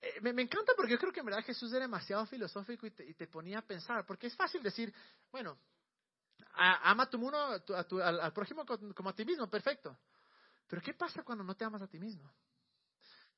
[0.01, 3.27] Eh, me, encanta porque yo creo que en verdad Jesús era demasiado filosófico y te,
[3.27, 4.95] ponía a pensar, porque es fácil decir,
[5.31, 5.59] bueno,
[6.55, 9.99] ama a tu mundo, al, al prójimo como a ti mismo, perfecto.
[10.69, 12.31] Pero ¿qué pasa cuando no te amas a ti mismo?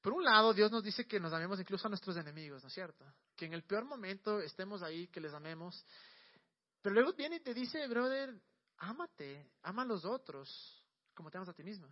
[0.01, 2.75] Por un lado, Dios nos dice que nos amemos incluso a nuestros enemigos, ¿no es
[2.75, 3.05] cierto?
[3.35, 5.85] Que en el peor momento estemos ahí, que les amemos.
[6.81, 8.41] Pero luego viene y te dice, brother,
[8.79, 10.85] ámate, ama a los otros
[11.15, 11.89] como te amas a ti mismo.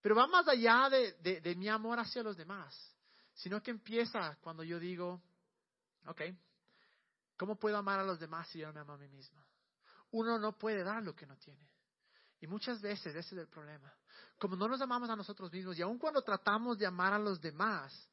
[0.00, 2.74] Pero va más allá de, de mi amor hacia los demás,
[3.34, 5.22] sino que empieza cuando yo digo,
[6.06, 6.22] ok,
[7.36, 9.42] ¿cómo puedo amar a los demás si yo no me amo a mí mismo?
[10.10, 11.68] Uno no puede dar lo que no tiene.
[12.44, 13.90] Y muchas veces ese es el problema.
[14.38, 17.40] Como no nos amamos a nosotros mismos y aun cuando tratamos de amar a los
[17.40, 18.06] demás,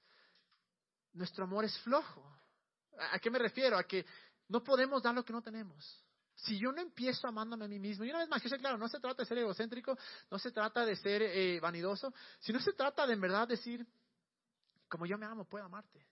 [1.12, 2.24] nuestro amor es flojo.
[3.12, 3.78] ¿A qué me refiero?
[3.78, 4.06] A que
[4.48, 6.02] no podemos dar lo que no tenemos.
[6.34, 8.78] Si yo no empiezo amándome a mí mismo, y una vez más, yo sé claro,
[8.78, 9.98] no se trata de ser egocéntrico,
[10.30, 13.86] no se trata de ser eh, vanidoso, sino se trata de en verdad decir,
[14.88, 16.08] como yo me amo, puedo amarte.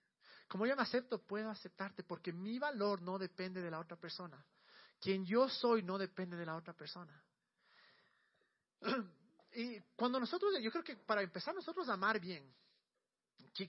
[0.49, 4.45] Como yo me acepto, puedo aceptarte, porque mi valor no depende de la otra persona.
[4.99, 7.23] Quien yo soy no depende de la otra persona.
[9.51, 12.53] Y cuando nosotros, yo creo que para empezar nosotros a amar bien,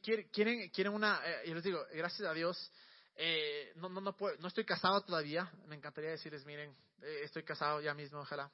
[0.03, 2.71] quieren, quieren una, eh, yo les digo, gracias a Dios,
[3.17, 7.81] eh, no, no, no, no estoy casado todavía, me encantaría decirles, miren, eh, estoy casado
[7.81, 8.51] ya mismo, ojalá.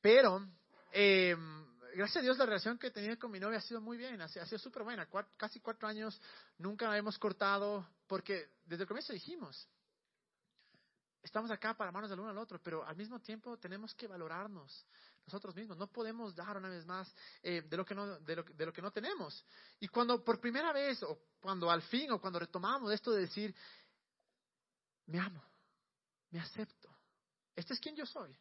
[0.00, 0.46] Pero,
[1.94, 4.20] gracias a Dios la relación que he tenido con mi novia ha sido muy bien,
[4.20, 6.20] ha, sido súper buena, casi cuatro años,
[6.58, 9.68] nunca hemos cortado, porque desde el comienzo dijimos,
[11.22, 14.86] estamos acá para amarnos del uno al otro, pero al mismo tiempo tenemos que valorarnos
[15.26, 15.76] nosotros mismos.
[15.76, 18.72] No podemos dar una vez más eh, de, lo que no, de, lo, de lo
[18.72, 19.44] que no tenemos.
[19.80, 23.54] Y cuando por primera vez, o cuando al fin, o cuando retomamos esto de decir,
[25.06, 25.42] me amo,
[26.30, 26.88] me acepto,
[27.54, 28.36] este es quien yo soy.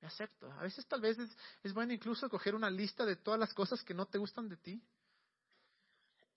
[0.00, 0.50] Me acepto.
[0.52, 1.30] A veces tal vez es,
[1.62, 4.56] es bueno incluso coger una lista de todas las cosas que no te gustan de
[4.56, 4.82] ti.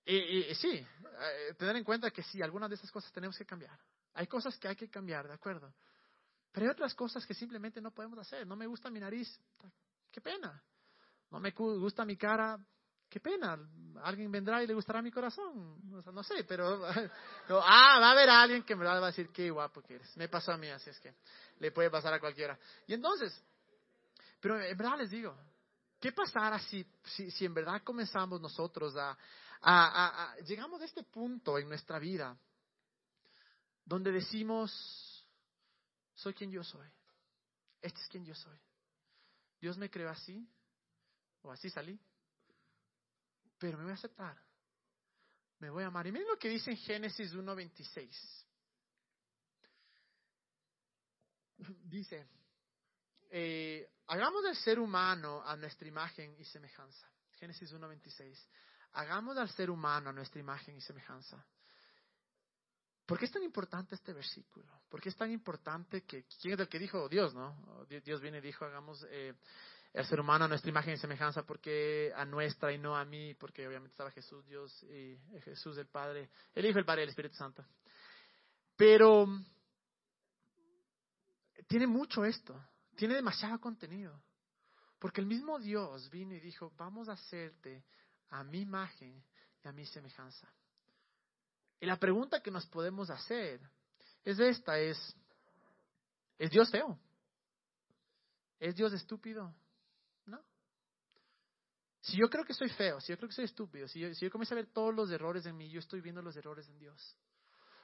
[0.06, 3.78] Y, sí, eh, tener en cuenta que sí, algunas de esas cosas tenemos que cambiar.
[4.14, 5.72] Hay cosas que hay que cambiar, ¿de acuerdo?
[6.52, 8.46] Pero hay otras cosas que simplemente no podemos hacer.
[8.46, 9.40] No me gusta mi nariz,
[10.12, 10.62] qué pena.
[11.32, 12.60] No me gusta mi cara,
[13.08, 13.58] qué pena.
[14.04, 15.78] Alguien vendrá y le gustará mi corazón.
[16.12, 16.84] no sé, pero,
[17.50, 20.18] ah, va a haber alguien que me va a decir qué guapo que eres.
[20.18, 21.14] Me pasó a mí, así es que
[21.60, 22.58] le puede pasar a cualquiera.
[22.88, 23.44] Y entonces,
[24.40, 25.38] pero en verdad les digo,
[26.00, 29.16] ¿qué pasará si, si, si en verdad comenzamos nosotros a,
[29.62, 32.36] a, a, llegamos a este punto en nuestra vida
[33.86, 34.72] donde decimos,
[36.20, 36.88] soy quien yo soy.
[37.82, 38.58] Este es quien yo soy.
[39.60, 40.48] Dios me creó así,
[41.42, 42.00] o así salí,
[43.58, 44.38] pero me voy a aceptar.
[45.60, 46.08] Me voy a amar.
[46.08, 48.46] Y miren lo que dice en Génesis 1.26.
[51.84, 52.28] Dice,
[53.30, 57.10] eh, hagamos del ser humano a nuestra imagen y semejanza.
[57.34, 58.38] Génesis 1.26.
[58.94, 61.46] Hagamos al ser humano a nuestra imagen y semejanza.
[63.10, 64.68] ¿Por qué es tan importante este versículo?
[64.88, 67.10] ¿Por qué es tan importante que, ¿quién es el que dijo?
[67.10, 67.56] Dios, ¿no?
[68.06, 69.34] Dios viene y dijo, hagamos eh,
[69.94, 73.34] el ser humano a nuestra imagen y semejanza, porque a nuestra y no a mí,
[73.34, 77.10] porque obviamente estaba Jesús, Dios y Jesús el Padre, el Hijo, el Padre y el
[77.10, 77.66] Espíritu Santo.
[78.78, 79.28] Pero
[81.66, 82.64] tiene mucho esto,
[82.96, 84.22] tiene demasiado contenido,
[85.00, 87.84] porque el mismo Dios vino y dijo, vamos a hacerte
[88.30, 89.24] a mi imagen
[89.64, 90.48] y a mi semejanza.
[91.80, 93.62] Y la pregunta que nos podemos hacer
[94.24, 95.16] es esta, es,
[96.38, 97.00] ¿es Dios feo?
[98.60, 99.56] ¿Es Dios estúpido?
[100.26, 100.42] No.
[102.02, 104.26] Si yo creo que soy feo, si yo creo que soy estúpido, si yo, si
[104.26, 106.78] yo comienzo a ver todos los errores en mí, yo estoy viendo los errores en
[106.78, 107.16] Dios.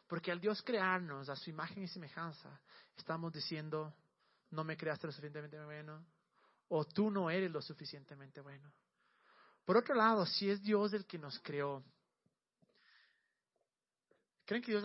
[0.08, 2.62] Porque al Dios crearnos a su imagen y semejanza,
[2.98, 3.96] estamos diciendo,
[4.52, 6.06] no me creaste lo suficientemente bueno,
[6.68, 8.72] o tú no eres lo suficientemente bueno.
[9.64, 11.84] Por otro lado, si es Dios el que nos creó,
[14.46, 14.84] ¿creen que Dios...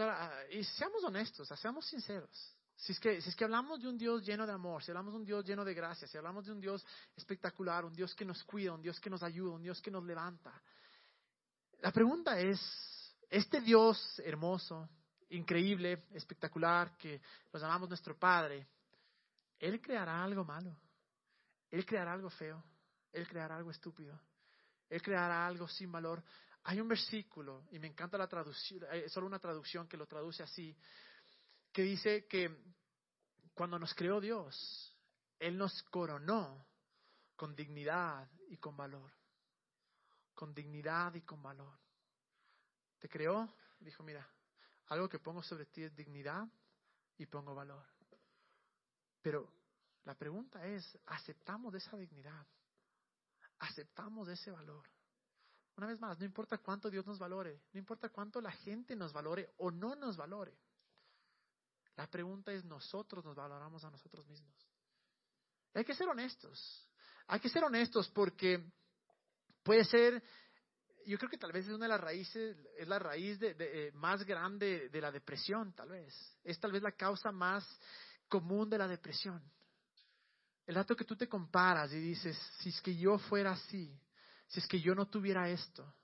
[0.51, 2.57] Y seamos honestos, seamos sinceros.
[2.77, 5.13] Si es, que, si es que hablamos de un Dios lleno de amor, si hablamos
[5.13, 8.25] de un Dios lleno de gracia, si hablamos de un Dios espectacular, un Dios que
[8.25, 10.51] nos cuida, un Dios que nos ayuda, un Dios que nos levanta,
[11.83, 12.59] la pregunta es,
[13.29, 14.89] este Dios hermoso,
[15.29, 17.21] increíble, espectacular, que
[17.53, 18.67] nos llamamos nuestro Padre,
[19.61, 20.75] ¿Él creará algo malo?
[21.71, 22.65] ¿Él creará algo feo?
[23.13, 24.19] ¿Él creará algo estúpido?
[24.89, 26.25] Él creará algo sin valor.
[26.65, 30.07] Hay un versículo, y me encanta la traducción, es eh, solo una traducción que lo
[30.07, 30.77] traduce así,
[31.73, 32.55] que dice que
[33.55, 34.97] cuando nos creó Dios,
[35.39, 36.67] Él nos coronó
[37.37, 39.11] con dignidad y con valor.
[40.35, 41.79] Con dignidad y con valor.
[42.99, 44.29] Te creó, dijo, mira,
[44.89, 46.47] algo que pongo sobre ti es dignidad
[47.17, 47.87] y pongo valor.
[49.23, 49.51] Pero
[50.05, 52.47] la pregunta es, ¿aceptamos esa dignidad?
[53.61, 54.85] aceptamos ese valor.
[55.81, 59.15] Una vez más, no importa cuánto Dios nos valore, no importa cuánto la gente nos
[59.15, 60.55] valore o no nos valore.
[61.97, 64.55] La pregunta es, ¿nosotros nos valoramos a nosotros mismos?
[65.73, 66.87] hay que ser honestos.
[67.29, 68.63] Hay que ser honestos porque
[69.63, 70.23] puede ser,
[71.07, 74.23] yo creo que tal vez es una de las raíces, es la raíz eh, más
[74.27, 76.15] grande de la depresión, tal vez.
[76.45, 77.67] Es tal vez la causa más
[78.29, 79.43] común de la depresión.
[80.67, 83.99] El dato que tú te comparas y dices, si es que yo fuera así,
[84.51, 85.95] si es que yo no tuviera esto.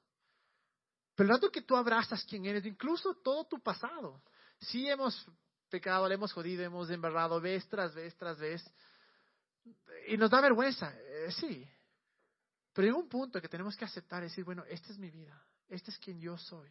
[1.15, 4.23] Pero dato que tú abrazas quién eres, incluso todo tu pasado.
[4.61, 5.27] Si hemos
[5.69, 8.63] pecado, le hemos jodido, hemos embarrado vez tras vez tras vez.
[10.09, 11.69] Y nos da vergüenza, eh, sí.
[12.73, 15.91] Pero llega un punto que tenemos que aceptar decir, bueno, esta es mi vida, este
[15.91, 16.71] es quien yo soy.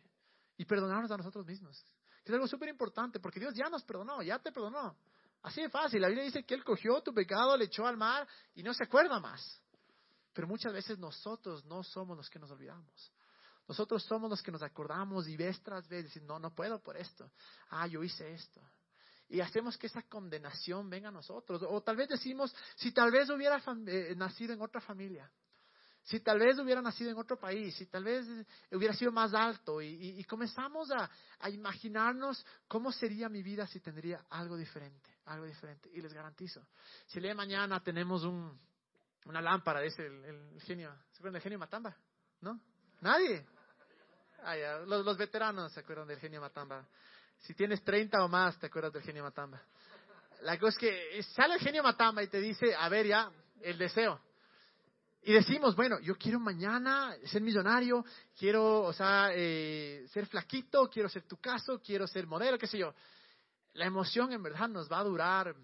[0.58, 1.84] Y perdonarnos a nosotros mismos.
[2.24, 4.98] Es algo súper importante, porque Dios ya nos perdonó, ya te perdonó.
[5.42, 6.02] Así de fácil.
[6.02, 8.86] La Biblia dice que Él cogió tu pecado, le echó al mar y no se
[8.86, 9.62] acuerda más.
[10.36, 13.14] Pero muchas veces nosotros no somos los que nos olvidamos.
[13.70, 16.98] Nosotros somos los que nos acordamos y vez tras vez decir, no, no puedo por
[16.98, 17.32] esto.
[17.70, 18.62] Ah, yo hice esto.
[19.30, 21.64] Y hacemos que esa condenación venga a nosotros.
[21.70, 25.32] O tal vez decimos, si tal vez hubiera eh, nacido en otra familia,
[26.04, 28.28] si tal vez hubiera nacido en otro país, si tal vez
[28.72, 31.10] hubiera sido más alto y, comenzamos a,
[31.50, 35.90] imaginarnos cómo sería mi vida si tendría algo diferente, algo diferente.
[35.94, 36.68] Y les garantizo,
[37.08, 38.60] si el día de mañana tenemos un,
[39.26, 41.96] una lámpara, dice el, genio, ¿se acuerdan del genio Matamba?
[42.42, 42.60] ¿No?
[43.02, 43.46] ¿Nadie?
[44.44, 46.86] Ah, los, veteranos se acuerdan del genio Matamba.
[47.40, 49.62] Si tienes 30 o más, te acuerdas del genio Matamba.
[50.42, 53.78] La cosa es que sale el genio Matamba y te dice, a ver ya, el
[53.78, 54.20] deseo.
[55.24, 58.06] Y decimos, bueno, yo quiero mañana ser millonario,
[58.38, 62.78] quiero, o sea, eh, ser flaquito, quiero ser tu caso, quiero ser modelo, qué sé
[62.78, 62.94] yo.
[63.74, 65.56] La emoción en verdad nos va a durar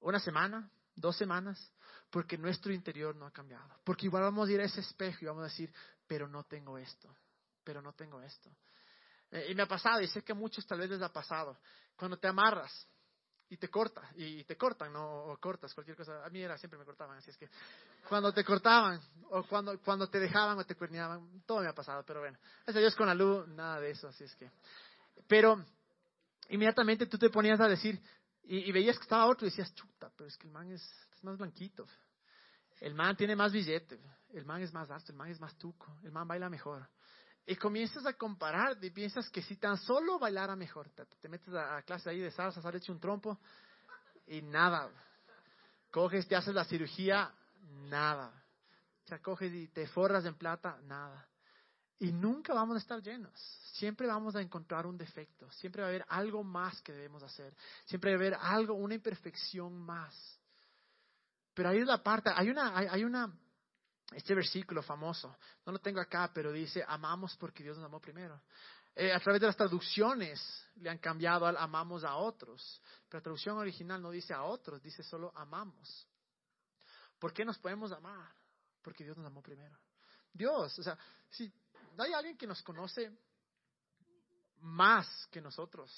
[0.00, 1.72] una semana, dos semanas,
[2.10, 3.68] porque nuestro interior no ha cambiado.
[3.84, 5.72] Porque igual vamos a ir a ese espejo y vamos a decir,
[6.06, 7.14] pero no tengo esto,
[7.64, 8.50] pero no tengo esto.
[9.30, 11.58] Eh, y me ha pasado, y sé que a muchos tal vez les ha pasado,
[11.96, 12.88] cuando te amarras,
[13.50, 15.24] y te corta, y te cortan, ¿no?
[15.24, 16.24] O cortas, cualquier cosa.
[16.24, 17.48] A mí era, siempre me cortaban, así es que
[18.06, 22.04] cuando te cortaban, o cuando, cuando te dejaban o te cuerneaban, todo me ha pasado,
[22.04, 24.50] pero bueno, gracias a Dios con la luz, nada de eso, así es que.
[25.26, 25.64] Pero
[26.50, 28.00] inmediatamente tú te ponías a decir,
[28.50, 30.82] y, veías que estaba otro y decías, chuta, pero es que el man es,
[31.14, 31.86] es más blanquito,
[32.80, 35.98] el man tiene más billete, el man es más alto, el man es más tuco,
[36.02, 36.88] el man baila mejor.
[37.44, 41.82] Y comienzas a comparar y piensas que si tan solo bailara mejor, te, metes a,
[41.82, 43.38] clase ahí de salsa, sales hecho un trompo
[44.26, 44.90] y nada.
[45.90, 47.32] Coges, te haces la cirugía,
[47.88, 48.32] nada.
[49.04, 51.26] O sea, coges y te forras en plata, nada.
[52.00, 53.32] Y nunca vamos a estar llenos.
[53.72, 55.50] Siempre vamos a encontrar un defecto.
[55.52, 57.54] Siempre va a haber algo más que debemos hacer.
[57.86, 60.14] Siempre va a haber algo, una imperfección más.
[61.54, 63.32] Pero ahí es la parte, hay una, hay una
[64.12, 68.40] este versículo famoso, no lo tengo acá, pero dice, amamos porque Dios nos amó primero.
[68.94, 70.40] Eh, a través de las traducciones
[70.76, 74.82] le han cambiado al amamos a otros, pero la traducción original no dice a otros,
[74.82, 76.06] dice solo amamos.
[77.18, 78.32] ¿Por qué nos podemos amar?
[78.82, 79.76] Porque Dios nos amó primero.
[80.32, 80.96] Dios, o sea,
[81.28, 81.52] si
[82.02, 83.10] hay alguien que nos conoce
[84.60, 85.90] más que nosotros,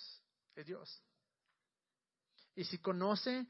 [0.54, 1.02] es Dios.
[2.54, 3.46] Y si conoce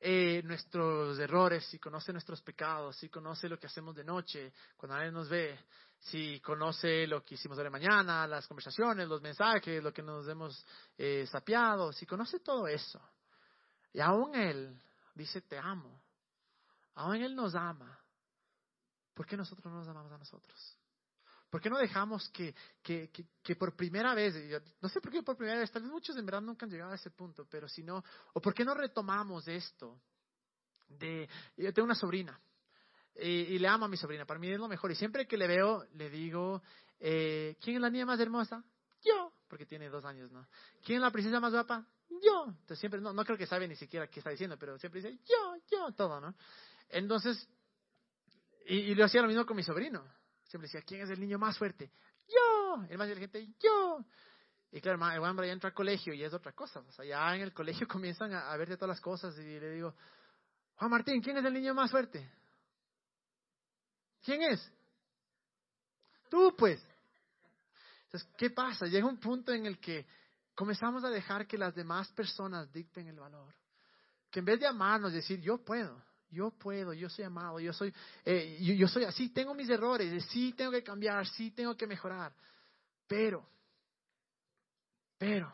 [0.00, 4.96] eh, nuestros errores, si conoce nuestros pecados, si conoce lo que hacemos de noche, cuando
[4.96, 5.58] nadie nos ve,
[5.98, 10.64] si conoce lo que hicimos de mañana, las conversaciones, los mensajes, lo que nos hemos
[10.98, 13.00] eh, sapiado, si conoce todo eso,
[13.92, 14.78] y aún Él
[15.14, 16.02] dice te amo,
[16.94, 17.98] aún Él nos ama,
[19.14, 20.78] ¿por qué nosotros no nos amamos a nosotros?
[21.54, 22.52] ¿Por qué no dejamos que,
[22.82, 24.34] que, que, por primera vez,
[24.80, 26.90] no sé por qué por primera vez, tal vez muchos en verdad nunca han llegado
[26.90, 28.02] a ese punto, pero si no,
[28.32, 30.00] o por qué no retomamos esto
[30.88, 32.40] de, yo tengo una sobrina
[33.14, 34.90] y, le amo a mi sobrina, para mí es lo mejor.
[34.90, 36.60] Y siempre que le veo, le digo,
[36.98, 38.64] eh, ¿quién es la niña más hermosa?
[39.04, 40.48] Yo, porque tiene dos años, ¿no?
[40.82, 41.86] ¿Quién es la princesa más guapa?
[42.20, 42.46] Yo.
[42.48, 45.20] Entonces siempre, no, no creo que sabe ni siquiera qué está diciendo, pero siempre dice,
[45.24, 46.34] yo, yo, todo, ¿no?
[46.88, 47.48] Entonces,
[48.66, 50.04] y, y lo hacía lo mismo con mi sobrino.
[50.44, 51.90] Siempre decía, ¿quién es el niño más fuerte?
[52.28, 52.84] Yo.
[52.88, 54.04] El más inteligente, yo.
[54.70, 56.80] Y claro, el Juan ya entra al colegio y es otra cosa.
[56.80, 59.60] O sea, ya en el colegio comienzan a, a ver de todas las cosas y
[59.60, 59.94] le digo,
[60.76, 62.28] Juan Martín, ¿quién es el niño más fuerte?
[64.22, 64.72] ¿Quién es?
[66.28, 66.84] Tú, pues.
[68.06, 68.86] Entonces, ¿qué pasa?
[68.86, 70.06] Llega un punto en el que
[70.54, 73.54] comenzamos a dejar que las demás personas dicten el valor.
[74.30, 76.02] Que en vez de amarnos, decir, yo puedo,
[76.34, 80.52] yo puedo, yo soy amado, yo soy, eh, yo, soy así, tengo mis errores, sí
[80.52, 82.34] tengo que cambiar, sí tengo que mejorar.
[83.06, 83.48] Pero,
[85.16, 85.52] pero,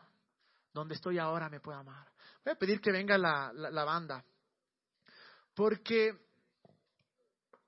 [0.73, 2.07] donde estoy ahora me puedo amar.
[2.43, 4.23] Voy a pedir que venga la, la banda.
[5.53, 6.13] Porque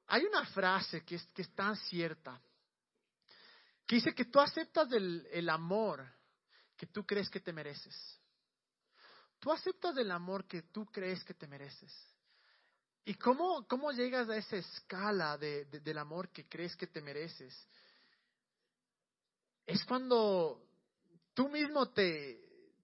[0.07, 2.41] hay una frase que es, que es tan cierta,
[3.86, 6.05] que dice que tú aceptas el, el amor
[6.76, 8.20] que tú crees que te mereces.
[9.39, 11.91] Tú aceptas el amor que tú crees que te mereces.
[13.06, 17.54] ¿Y cómo, cómo llegas a esa escala de, del amor que crees que te mereces?
[19.66, 20.66] Es cuando
[21.34, 22.39] tú mismo te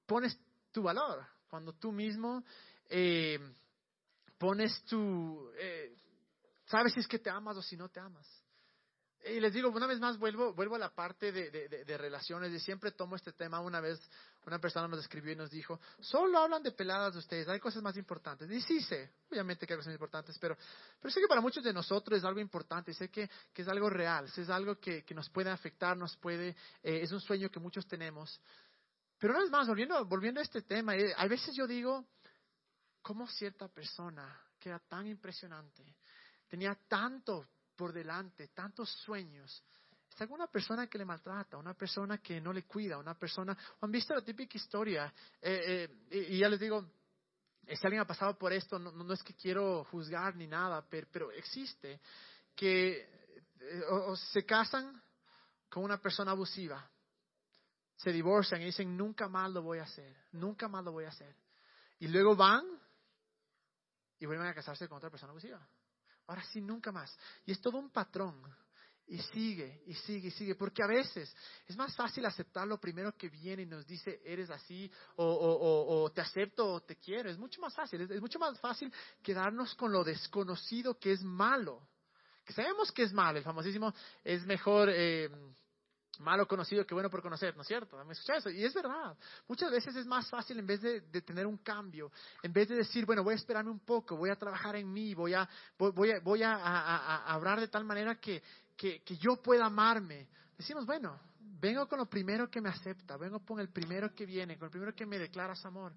[0.05, 0.37] pones
[0.71, 2.43] tu valor, cuando tú mismo
[2.89, 3.39] eh,
[4.37, 5.95] pones tu, eh,
[6.69, 8.27] Sabes si es que te amas o si no te amas.
[9.25, 12.53] Y les digo, una vez más vuelvo, vuelvo a la parte de, de, relaciones.
[12.53, 13.59] Y siempre tomo este tema.
[13.59, 13.99] Una vez
[14.45, 17.83] una persona nos escribió y nos dijo, solo hablan de peladas de ustedes, hay cosas
[17.83, 18.49] más importantes.
[18.49, 20.57] Y sí sé, obviamente que hay cosas importantes, pero,
[20.99, 23.89] pero sé que para muchos de nosotros es algo importante, sé que, que es algo
[23.89, 26.49] real, es algo que, que, nos puede afectar, nos puede,
[26.81, 28.39] eh, es un sueño que muchos tenemos.
[29.19, 32.05] Pero una vez más, volviendo, volviendo a este tema, eh, a veces yo digo,
[33.01, 35.95] ¿cómo cierta persona que era tan impresionante?
[36.49, 39.63] tenía tanto por delante, tantos sueños.
[40.09, 43.57] Está alguna persona que le maltrata, una persona que no le cuida, una persona...
[43.81, 45.13] ¿Han visto la típica historia?
[45.41, 46.85] Eh, eh, y, ya les digo,
[47.65, 52.01] si alguien ha pasado por esto, no, es que quiero juzgar ni nada, pero, existe
[52.55, 53.07] que
[53.59, 55.01] eh, o se casan
[55.69, 56.89] con una persona abusiva,
[57.95, 61.09] se divorcian y dicen, nunca más lo voy a hacer, nunca más lo voy a
[61.09, 61.35] hacer.
[61.99, 62.65] Y luego van
[64.19, 65.65] y vuelven a casarse con otra persona abusiva.
[66.27, 67.15] Ahora sí, nunca más.
[67.45, 68.41] Y es todo un patrón.
[69.11, 70.55] Y sigue, y sigue, y sigue.
[70.55, 71.35] Porque a veces
[71.67, 76.03] es más fácil aceptar lo primero que viene y nos dice, eres así, o, o,
[76.03, 77.27] o, te acepto o te quiero.
[77.27, 78.01] Es mucho más fácil.
[78.01, 78.93] Es, mucho más fácil
[79.23, 81.87] quedarnos con lo desconocido que es malo.
[82.45, 83.39] Que sabemos que es malo.
[83.39, 83.93] El famosísimo
[84.23, 84.89] es mejor.
[84.91, 85.27] Eh,
[86.19, 88.03] malo conocido que bueno por conocer, ¿no es cierto?
[88.05, 88.49] ¿Me escuchas eso?
[88.49, 89.17] Y es verdad.
[89.47, 92.11] Muchas veces es más fácil en vez de, tener un cambio,
[92.43, 95.13] en vez de decir, bueno, voy a esperarme un poco, voy a trabajar en mí,
[95.13, 95.47] voy a,
[95.77, 98.43] voy, a, voy a, hablar de tal manera que,
[98.79, 100.29] que, yo pueda amarme.
[100.57, 101.19] Decimos, bueno,
[101.59, 104.71] vengo con lo primero que me acepta, vengo con el primero que viene, con el
[104.71, 105.93] primero que me declara su amor.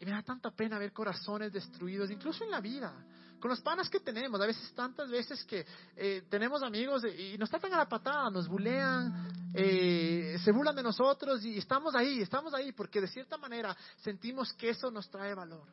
[0.00, 2.92] Y me da tanta pena ver corazones destruidos, incluso en la vida
[3.38, 4.40] con los panas que tenemos.
[4.40, 5.64] A veces, tantas veces que
[5.96, 10.82] eh, tenemos amigos y nos tratan a la patada, nos bulean, eh, se burlan de
[10.82, 15.34] nosotros y estamos ahí, estamos ahí porque de cierta manera sentimos que eso nos trae
[15.34, 15.66] valor.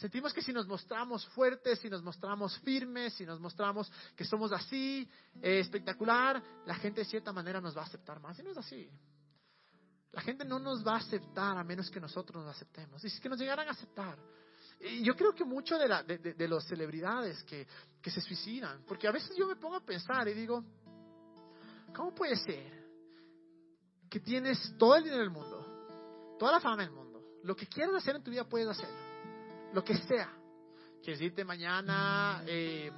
[0.00, 4.50] Sentimos que si nos mostramos fuertes, si nos mostramos firmes, si nos mostramos que somos
[4.50, 5.06] así,
[5.42, 8.38] eh, espectacular, la gente de cierta manera nos va a aceptar más.
[8.38, 8.90] Y no es así.
[10.12, 13.04] La gente no nos va a aceptar a menos que nosotros nos aceptemos.
[13.04, 14.18] Y si es que nos llegaran a aceptar,
[15.02, 19.46] yo creo que mucho de, la, de, celebridades que se suicidan, porque a veces yo
[19.46, 20.64] me pongo a pensar y digo,
[21.94, 22.88] ¿cómo puede ser
[24.08, 27.94] que tienes todo el dinero del mundo, toda la fama del mundo, lo que quieras
[27.96, 29.09] hacer en tu vida puedes hacerlo,
[29.72, 30.32] lo que sea?
[31.02, 32.90] Quieres irte mañana, eh,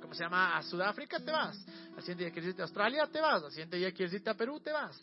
[0.00, 0.56] ¿cómo se llama?
[0.56, 1.56] A Sudáfrica, te vas.
[1.96, 3.42] Al siguiente día quieres irte a Australia, te vas.
[3.42, 4.96] Al siguiente día quieres irte a Perú, te vas.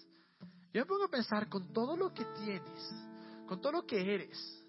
[0.74, 2.94] Yo me pongo a pensar con todo lo que tienes,
[3.48, 4.64] con todo lo que eres,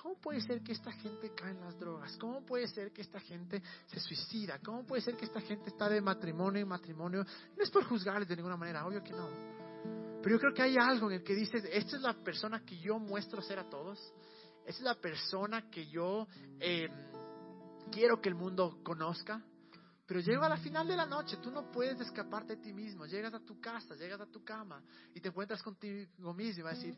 [0.00, 2.16] ¿Cómo puede ser que esta gente cae en las drogas?
[2.18, 4.60] ¿Cómo puede ser que esta gente se suicida?
[4.60, 7.24] ¿Cómo puede ser que esta gente está de matrimonio en matrimonio?
[7.56, 9.28] No es por juzgarles de ninguna manera, obvio que no.
[10.22, 12.78] Pero yo creo que hay algo en el que dices, esta es la persona que
[12.78, 13.98] yo muestro ser a todos.
[14.68, 16.28] Es la persona que yo
[16.60, 16.92] em,
[17.90, 19.42] quiero que el mundo conozca.
[20.06, 23.06] Pero llego a la final de la noche, tú no puedes escaparte de ti mismo.
[23.06, 24.82] Llegas a tu casa, llegas a tu cama
[25.14, 26.94] y te encuentras contigo mismo y vas a decir,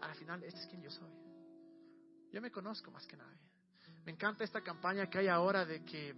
[0.00, 1.12] al final, este es quien yo soy.
[2.32, 3.50] Yo me conozco más que nadie.
[4.06, 6.14] Me encanta esta campaña que hay ahora de que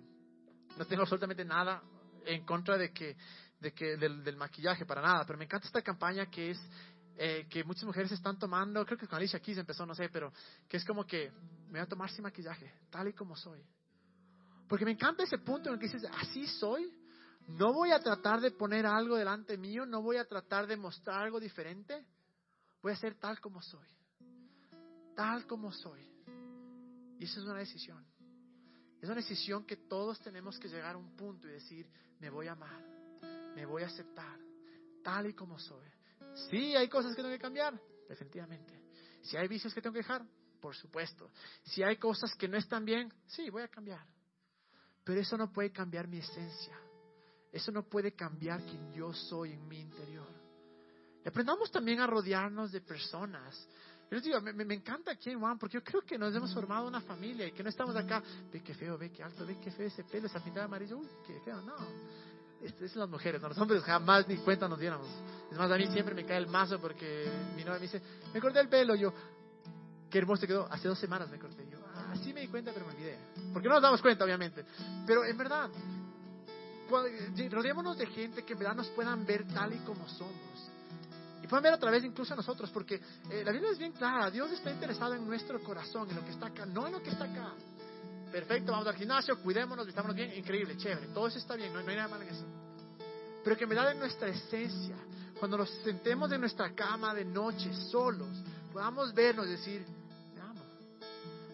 [0.77, 1.83] no tengo absolutamente nada
[2.25, 3.17] en contra de que,
[3.59, 6.61] de que del, maquillaje para nada, pero me encanta esta campaña que es
[7.17, 10.33] eh, que muchas mujeres están tomando, creo que con Alicia Keys empezó, no sé, pero
[10.69, 11.31] que es como que
[11.67, 13.63] me voy a tomar sin maquillaje, tal y como soy.
[14.69, 16.91] Porque me encanta ese punto en el que dices, así soy,
[17.49, 21.23] no voy a tratar de poner algo delante mío, no voy a tratar de mostrar
[21.23, 22.07] algo diferente,
[22.81, 23.87] voy a ser tal como soy,
[25.15, 26.01] tal como soy.
[27.19, 28.05] Y eso es una decisión.
[29.01, 31.91] Es una decisión que todos tenemos que llegar a un punto y decir,
[32.21, 32.83] me voy a amar,
[33.55, 34.39] me voy a aceptar,
[35.03, 35.89] tal y como soy.
[36.51, 37.79] Sí, hay cosas que tengo que cambiar,
[38.09, 38.81] definitivamente.
[39.23, 40.25] Si hay vicios que tengo que dejar,
[40.61, 41.31] por supuesto.
[41.65, 44.05] Si hay cosas que no están bien, sí, voy a cambiar.
[45.05, 46.79] Pero eso no puede cambiar mi esencia.
[47.51, 50.29] Eso no puede cambiar quien yo soy en mi interior.
[51.25, 53.69] Y aprendamos también a rodearnos de personas
[54.13, 56.53] yo les digo, me, me, encanta aquí en Juan, porque yo creo que nos hemos
[56.53, 58.23] formado una familia y que no estamos acá,
[58.53, 61.09] ve qué feo, ve qué alto, ve qué feo ese pelo, esa pintada amarillo, uy,
[61.27, 61.75] qué feo, no.
[62.63, 63.49] Es las mujeres, ¿no?
[63.49, 65.09] los hombres jamás ni cuenta nos diéramos.
[65.51, 68.01] Es más, a mí siempre me cae el mazo porque mi novia me dice,
[68.33, 69.13] me corté el pelo, yo,
[70.09, 72.87] qué hermoso quedó, hace dos semanas me corté, yo, ah, sí me di cuenta, pero
[72.87, 73.19] me olvidé.
[73.53, 74.65] Porque no nos damos cuenta, obviamente.
[75.07, 75.71] Pero en verdad,
[77.51, 80.53] rodeémonos de gente que en verdad nos puedan ver tal y como somos
[81.53, 82.95] pueden ver a través incluso a nosotros, porque
[83.29, 86.31] eh, la Biblia es bien clara, Dios está interesado en nuestro corazón, en lo que
[86.31, 87.53] está acá, no en lo que está acá.
[88.33, 91.85] Perfecto, vamos al gimnasio, cuidémonos, vistámonos bien, increíble, chévere, todo eso está bien, no, hay
[91.85, 92.47] nada malo en eso.
[93.45, 94.97] Pero que me da en nuestra esencia,
[95.39, 98.31] cuando nos sentemos en nuestra cama de noche solos,
[98.73, 99.85] podamos vernos y decir,
[100.35, 100.65] me amo,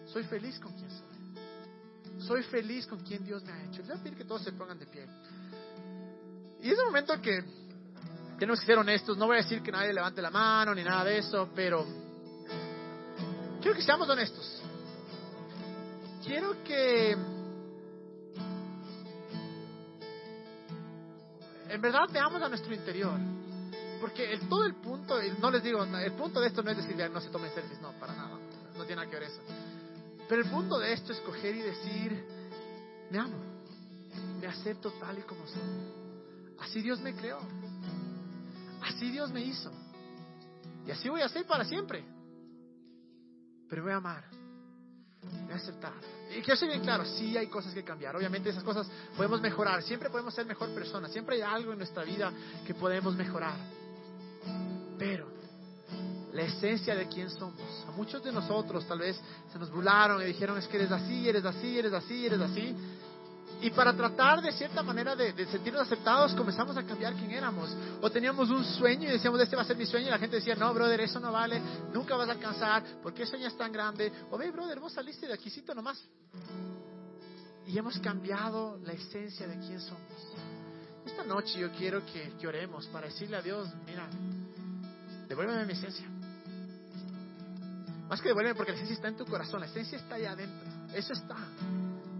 [0.07, 3.79] soy feliz con quien soy, soy feliz con quien Dios me ha hecho.
[3.79, 5.05] Les voy a pedir que todos se pongan de pie.
[6.61, 7.43] Y es un momento que
[8.37, 9.17] tenemos que ser honestos.
[9.17, 11.85] No voy a decir que nadie levante la mano ni nada de eso, pero
[13.61, 14.58] quiero que seamos honestos.
[16.29, 17.13] Quiero que
[21.69, 23.19] en verdad veamos a nuestro interior.
[23.99, 26.95] Porque el, todo el punto, no les digo, el punto de esto no es decir
[27.11, 28.37] no se tomen selfies, no, para nada.
[28.77, 29.41] No tiene nada que ver eso.
[30.27, 32.23] Pero el punto de esto es coger y decir,
[33.09, 33.37] me amo,
[34.39, 35.61] me acepto tal y como soy.
[36.59, 37.39] Así Dios me creó.
[38.83, 39.71] Así Dios me hizo.
[40.85, 42.05] Y así voy a ser para siempre.
[43.67, 44.38] Pero voy a amar.
[45.53, 45.93] Aceptar.
[46.29, 48.15] Y quiero ser bien claro, sí hay cosas que cambiar.
[48.15, 49.81] Obviamente esas cosas podemos mejorar.
[49.83, 51.11] Siempre podemos ser mejor personas.
[51.11, 52.31] Siempre hay algo en nuestra vida
[52.65, 53.55] que podemos mejorar.
[54.97, 55.27] Pero
[56.33, 57.85] la esencia de quién somos.
[57.87, 59.19] A muchos de nosotros tal vez
[59.51, 62.75] se nos burlaron y dijeron es que eres así, eres así, eres así, eres así.
[63.61, 67.75] Y para tratar de cierta manera de, sentirnos aceptados, comenzamos a cambiar quién éramos.
[68.01, 70.07] O teníamos un sueño y decíamos, este va a ser mi sueño.
[70.07, 71.61] Y la gente decía, no, brother, eso no vale,
[71.93, 72.83] nunca vas a alcanzar.
[73.03, 74.11] ¿Por qué sueñas tan grande?
[74.31, 76.01] O ve, brother, vos saliste de aquícito nomás.
[77.67, 80.03] Y hemos cambiado la esencia de quién somos.
[81.05, 84.07] Esta noche yo quiero que, que oremos para decirle a Dios, mira,
[85.27, 86.07] devuélveme mi esencia.
[88.07, 90.69] Más que devuélveme porque la esencia está en tu corazón, la esencia está allá adentro.
[90.93, 91.35] Eso está.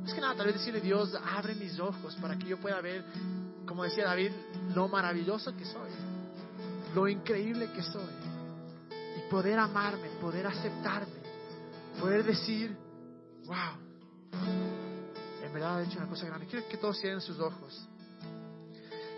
[0.09, 3.05] Es que nada, tal vez decirle, Dios, abre mis ojos para que yo pueda ver,
[3.67, 4.31] como decía David,
[4.73, 5.91] lo maravilloso que soy,
[6.95, 8.09] lo increíble que soy.
[8.89, 11.13] Y poder amarme, poder aceptarme,
[11.99, 12.75] poder decir,
[13.45, 13.77] wow,
[15.43, 16.47] en verdad he hecho una cosa grande.
[16.47, 17.87] Quiero que todos cierren sus ojos.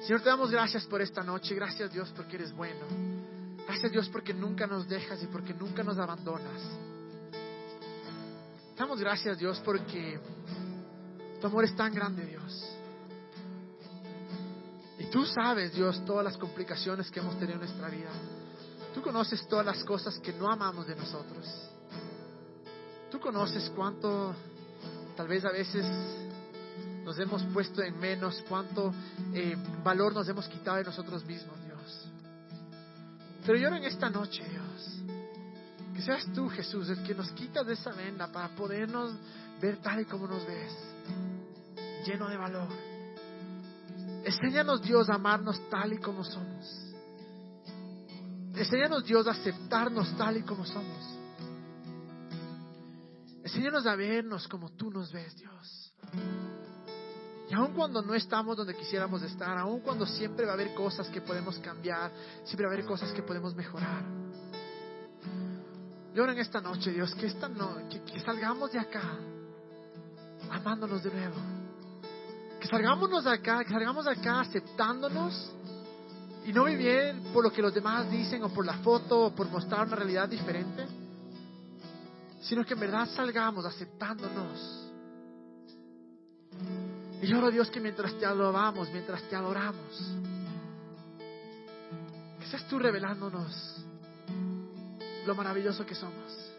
[0.01, 1.55] Señor, te damos gracias por esta noche.
[1.55, 2.85] Gracias Dios porque eres bueno.
[3.65, 6.61] Gracias Dios porque nunca nos dejas y porque nunca nos abandonas.
[8.75, 10.19] Damos gracias Dios porque
[11.41, 12.63] tu amor es tan grande, Dios.
[14.99, 18.11] Y tú sabes, Dios, todas las complicaciones que hemos tenido en nuestra vida.
[18.93, 21.47] Tú conoces todas las cosas que no amamos de nosotros.
[23.09, 24.35] Tú conoces cuánto,
[25.17, 25.85] tal vez a veces
[27.03, 28.93] nos hemos puesto en menos, cuánto
[29.33, 32.07] eh, valor nos hemos quitado de nosotros mismos, Dios.
[33.45, 35.01] Pero yo en esta noche, Dios,
[35.95, 39.13] que seas tú, Jesús, el que nos quitas de esa venda para podernos
[39.61, 40.75] ver tal y como nos ves
[42.05, 42.67] lleno de valor.
[44.25, 46.93] Enséñanos Dios a amarnos tal y como somos.
[48.55, 51.19] Enséñanos Dios a aceptarnos tal y como somos.
[53.43, 55.93] Enséñanos a vernos como tú nos ves, Dios.
[57.49, 61.07] Y aun cuando no estamos donde quisiéramos estar, aun cuando siempre va a haber cosas
[61.09, 62.11] que podemos cambiar,
[62.45, 64.03] siempre va a haber cosas que podemos mejorar.
[66.13, 69.17] En esta noche, Dios, que, esta no, que salgamos de acá
[70.51, 71.61] amándonos de nuevo
[72.61, 75.51] que salgámonos de acá, que salgamos de acá aceptándonos
[76.45, 79.49] y no vivir por lo que los demás dicen o por la foto o por
[79.49, 80.85] mostrar una realidad diferente,
[82.41, 84.89] sino que en verdad salgamos aceptándonos.
[87.19, 90.15] Y yo oro Dios que mientras te alabamos, mientras te adoramos,
[92.39, 93.85] que seas tú revelándonos
[95.25, 96.51] lo maravilloso que somos.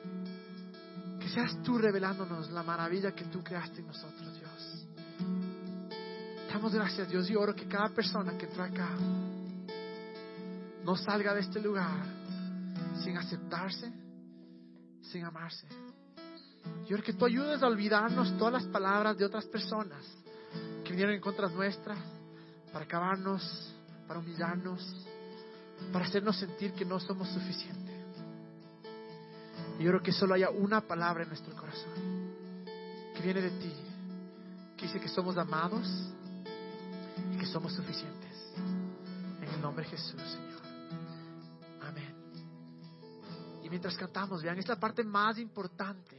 [1.33, 4.87] Seas tú revelándonos la maravilla que tú creaste en nosotros, Dios.
[6.53, 8.91] Damos gracias, Dios, y oro que cada persona que entra acá
[10.85, 12.05] no salga de este lugar
[13.03, 13.91] sin aceptarse,
[15.01, 15.67] sin amarse.
[16.87, 20.05] Yo oro que tú ayudes a olvidarnos todas las palabras de otras personas
[20.85, 21.97] que vinieron en contra nuestra
[22.71, 23.75] para acabarnos,
[24.07, 25.07] para humillarnos,
[25.91, 27.92] para hacernos sentir que no somos suficientes.
[29.83, 31.93] Yo creo que solo haya una palabra en nuestro corazón
[33.17, 33.73] que viene de ti,
[34.77, 35.89] que dice que somos amados
[37.35, 38.53] y que somos suficientes.
[39.41, 40.63] En el nombre de Jesús, Señor.
[41.83, 42.15] Amén.
[43.65, 46.17] Y mientras cantamos, vean, es la parte más importante.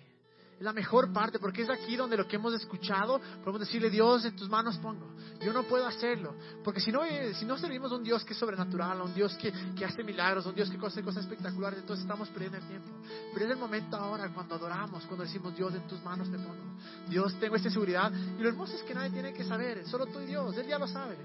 [0.58, 4.26] Es la mejor parte porque es aquí donde lo que hemos escuchado podemos decirle, Dios,
[4.26, 5.08] en tus manos pongo.
[5.42, 6.36] Yo no puedo hacerlo.
[6.64, 9.14] Porque si no, eh, si no servimos a un Dios que es sobrenatural, a un
[9.14, 12.58] Dios que, que hace milagros, a un Dios que hace cosas espectaculares, entonces estamos perdiendo
[12.58, 12.90] el tiempo.
[13.34, 16.78] Pero es el momento ahora cuando adoramos, cuando decimos, Dios, en tus manos te pongo.
[17.10, 18.12] Dios, tengo esta seguridad.
[18.38, 20.78] Y lo hermoso es que nadie tiene que saber, solo tú y Dios, Él ya
[20.78, 21.18] lo sabe.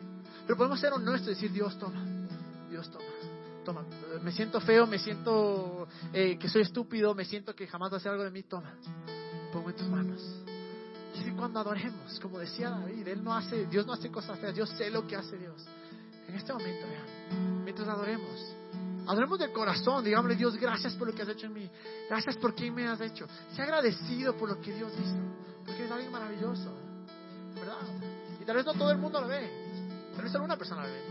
[0.46, 2.04] Pero podemos ser honestos y decir, Dios, toma,
[2.70, 3.04] Dios, toma.
[3.64, 3.84] Toma,
[4.22, 7.98] me siento feo, me siento eh, que soy estúpido, me siento que jamás va a
[7.98, 8.72] hacer algo de mí, toma
[9.52, 10.47] pongo en tus manos.
[11.26, 14.66] Y cuando adoremos, como decía David, Él no hace, Dios no hace cosas feas, yo
[14.66, 15.64] sé lo que hace Dios.
[16.28, 16.86] En este momento,
[17.64, 18.54] mientras adoremos,
[19.06, 21.70] adoremos de corazón, digámosle Dios, gracias por lo que has hecho en mí,
[22.08, 23.26] gracias por quien me has hecho.
[23.54, 25.16] Sea agradecido por lo que Dios hizo,
[25.64, 26.74] porque es alguien maravilloso,
[27.54, 27.78] ¿verdad?
[28.40, 29.50] Y tal vez no todo el mundo lo ve,
[30.14, 31.02] tal vez solo una persona lo ve,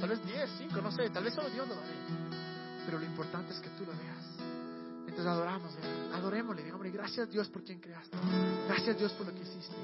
[0.00, 1.80] tal vez 10, 5, no sé, tal vez solo Dios lo ve,
[2.84, 4.49] pero lo importante es que tú lo veas.
[5.10, 5.72] Mientras adoramos,
[6.14, 8.16] adorémosle, digámosle, gracias Dios por quien creaste.
[8.68, 9.74] Gracias Dios por lo que hiciste.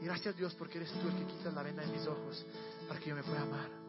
[0.00, 2.46] Y gracias Dios porque eres tú el que quitas la venda de mis ojos
[2.86, 3.85] para que yo me pueda amar.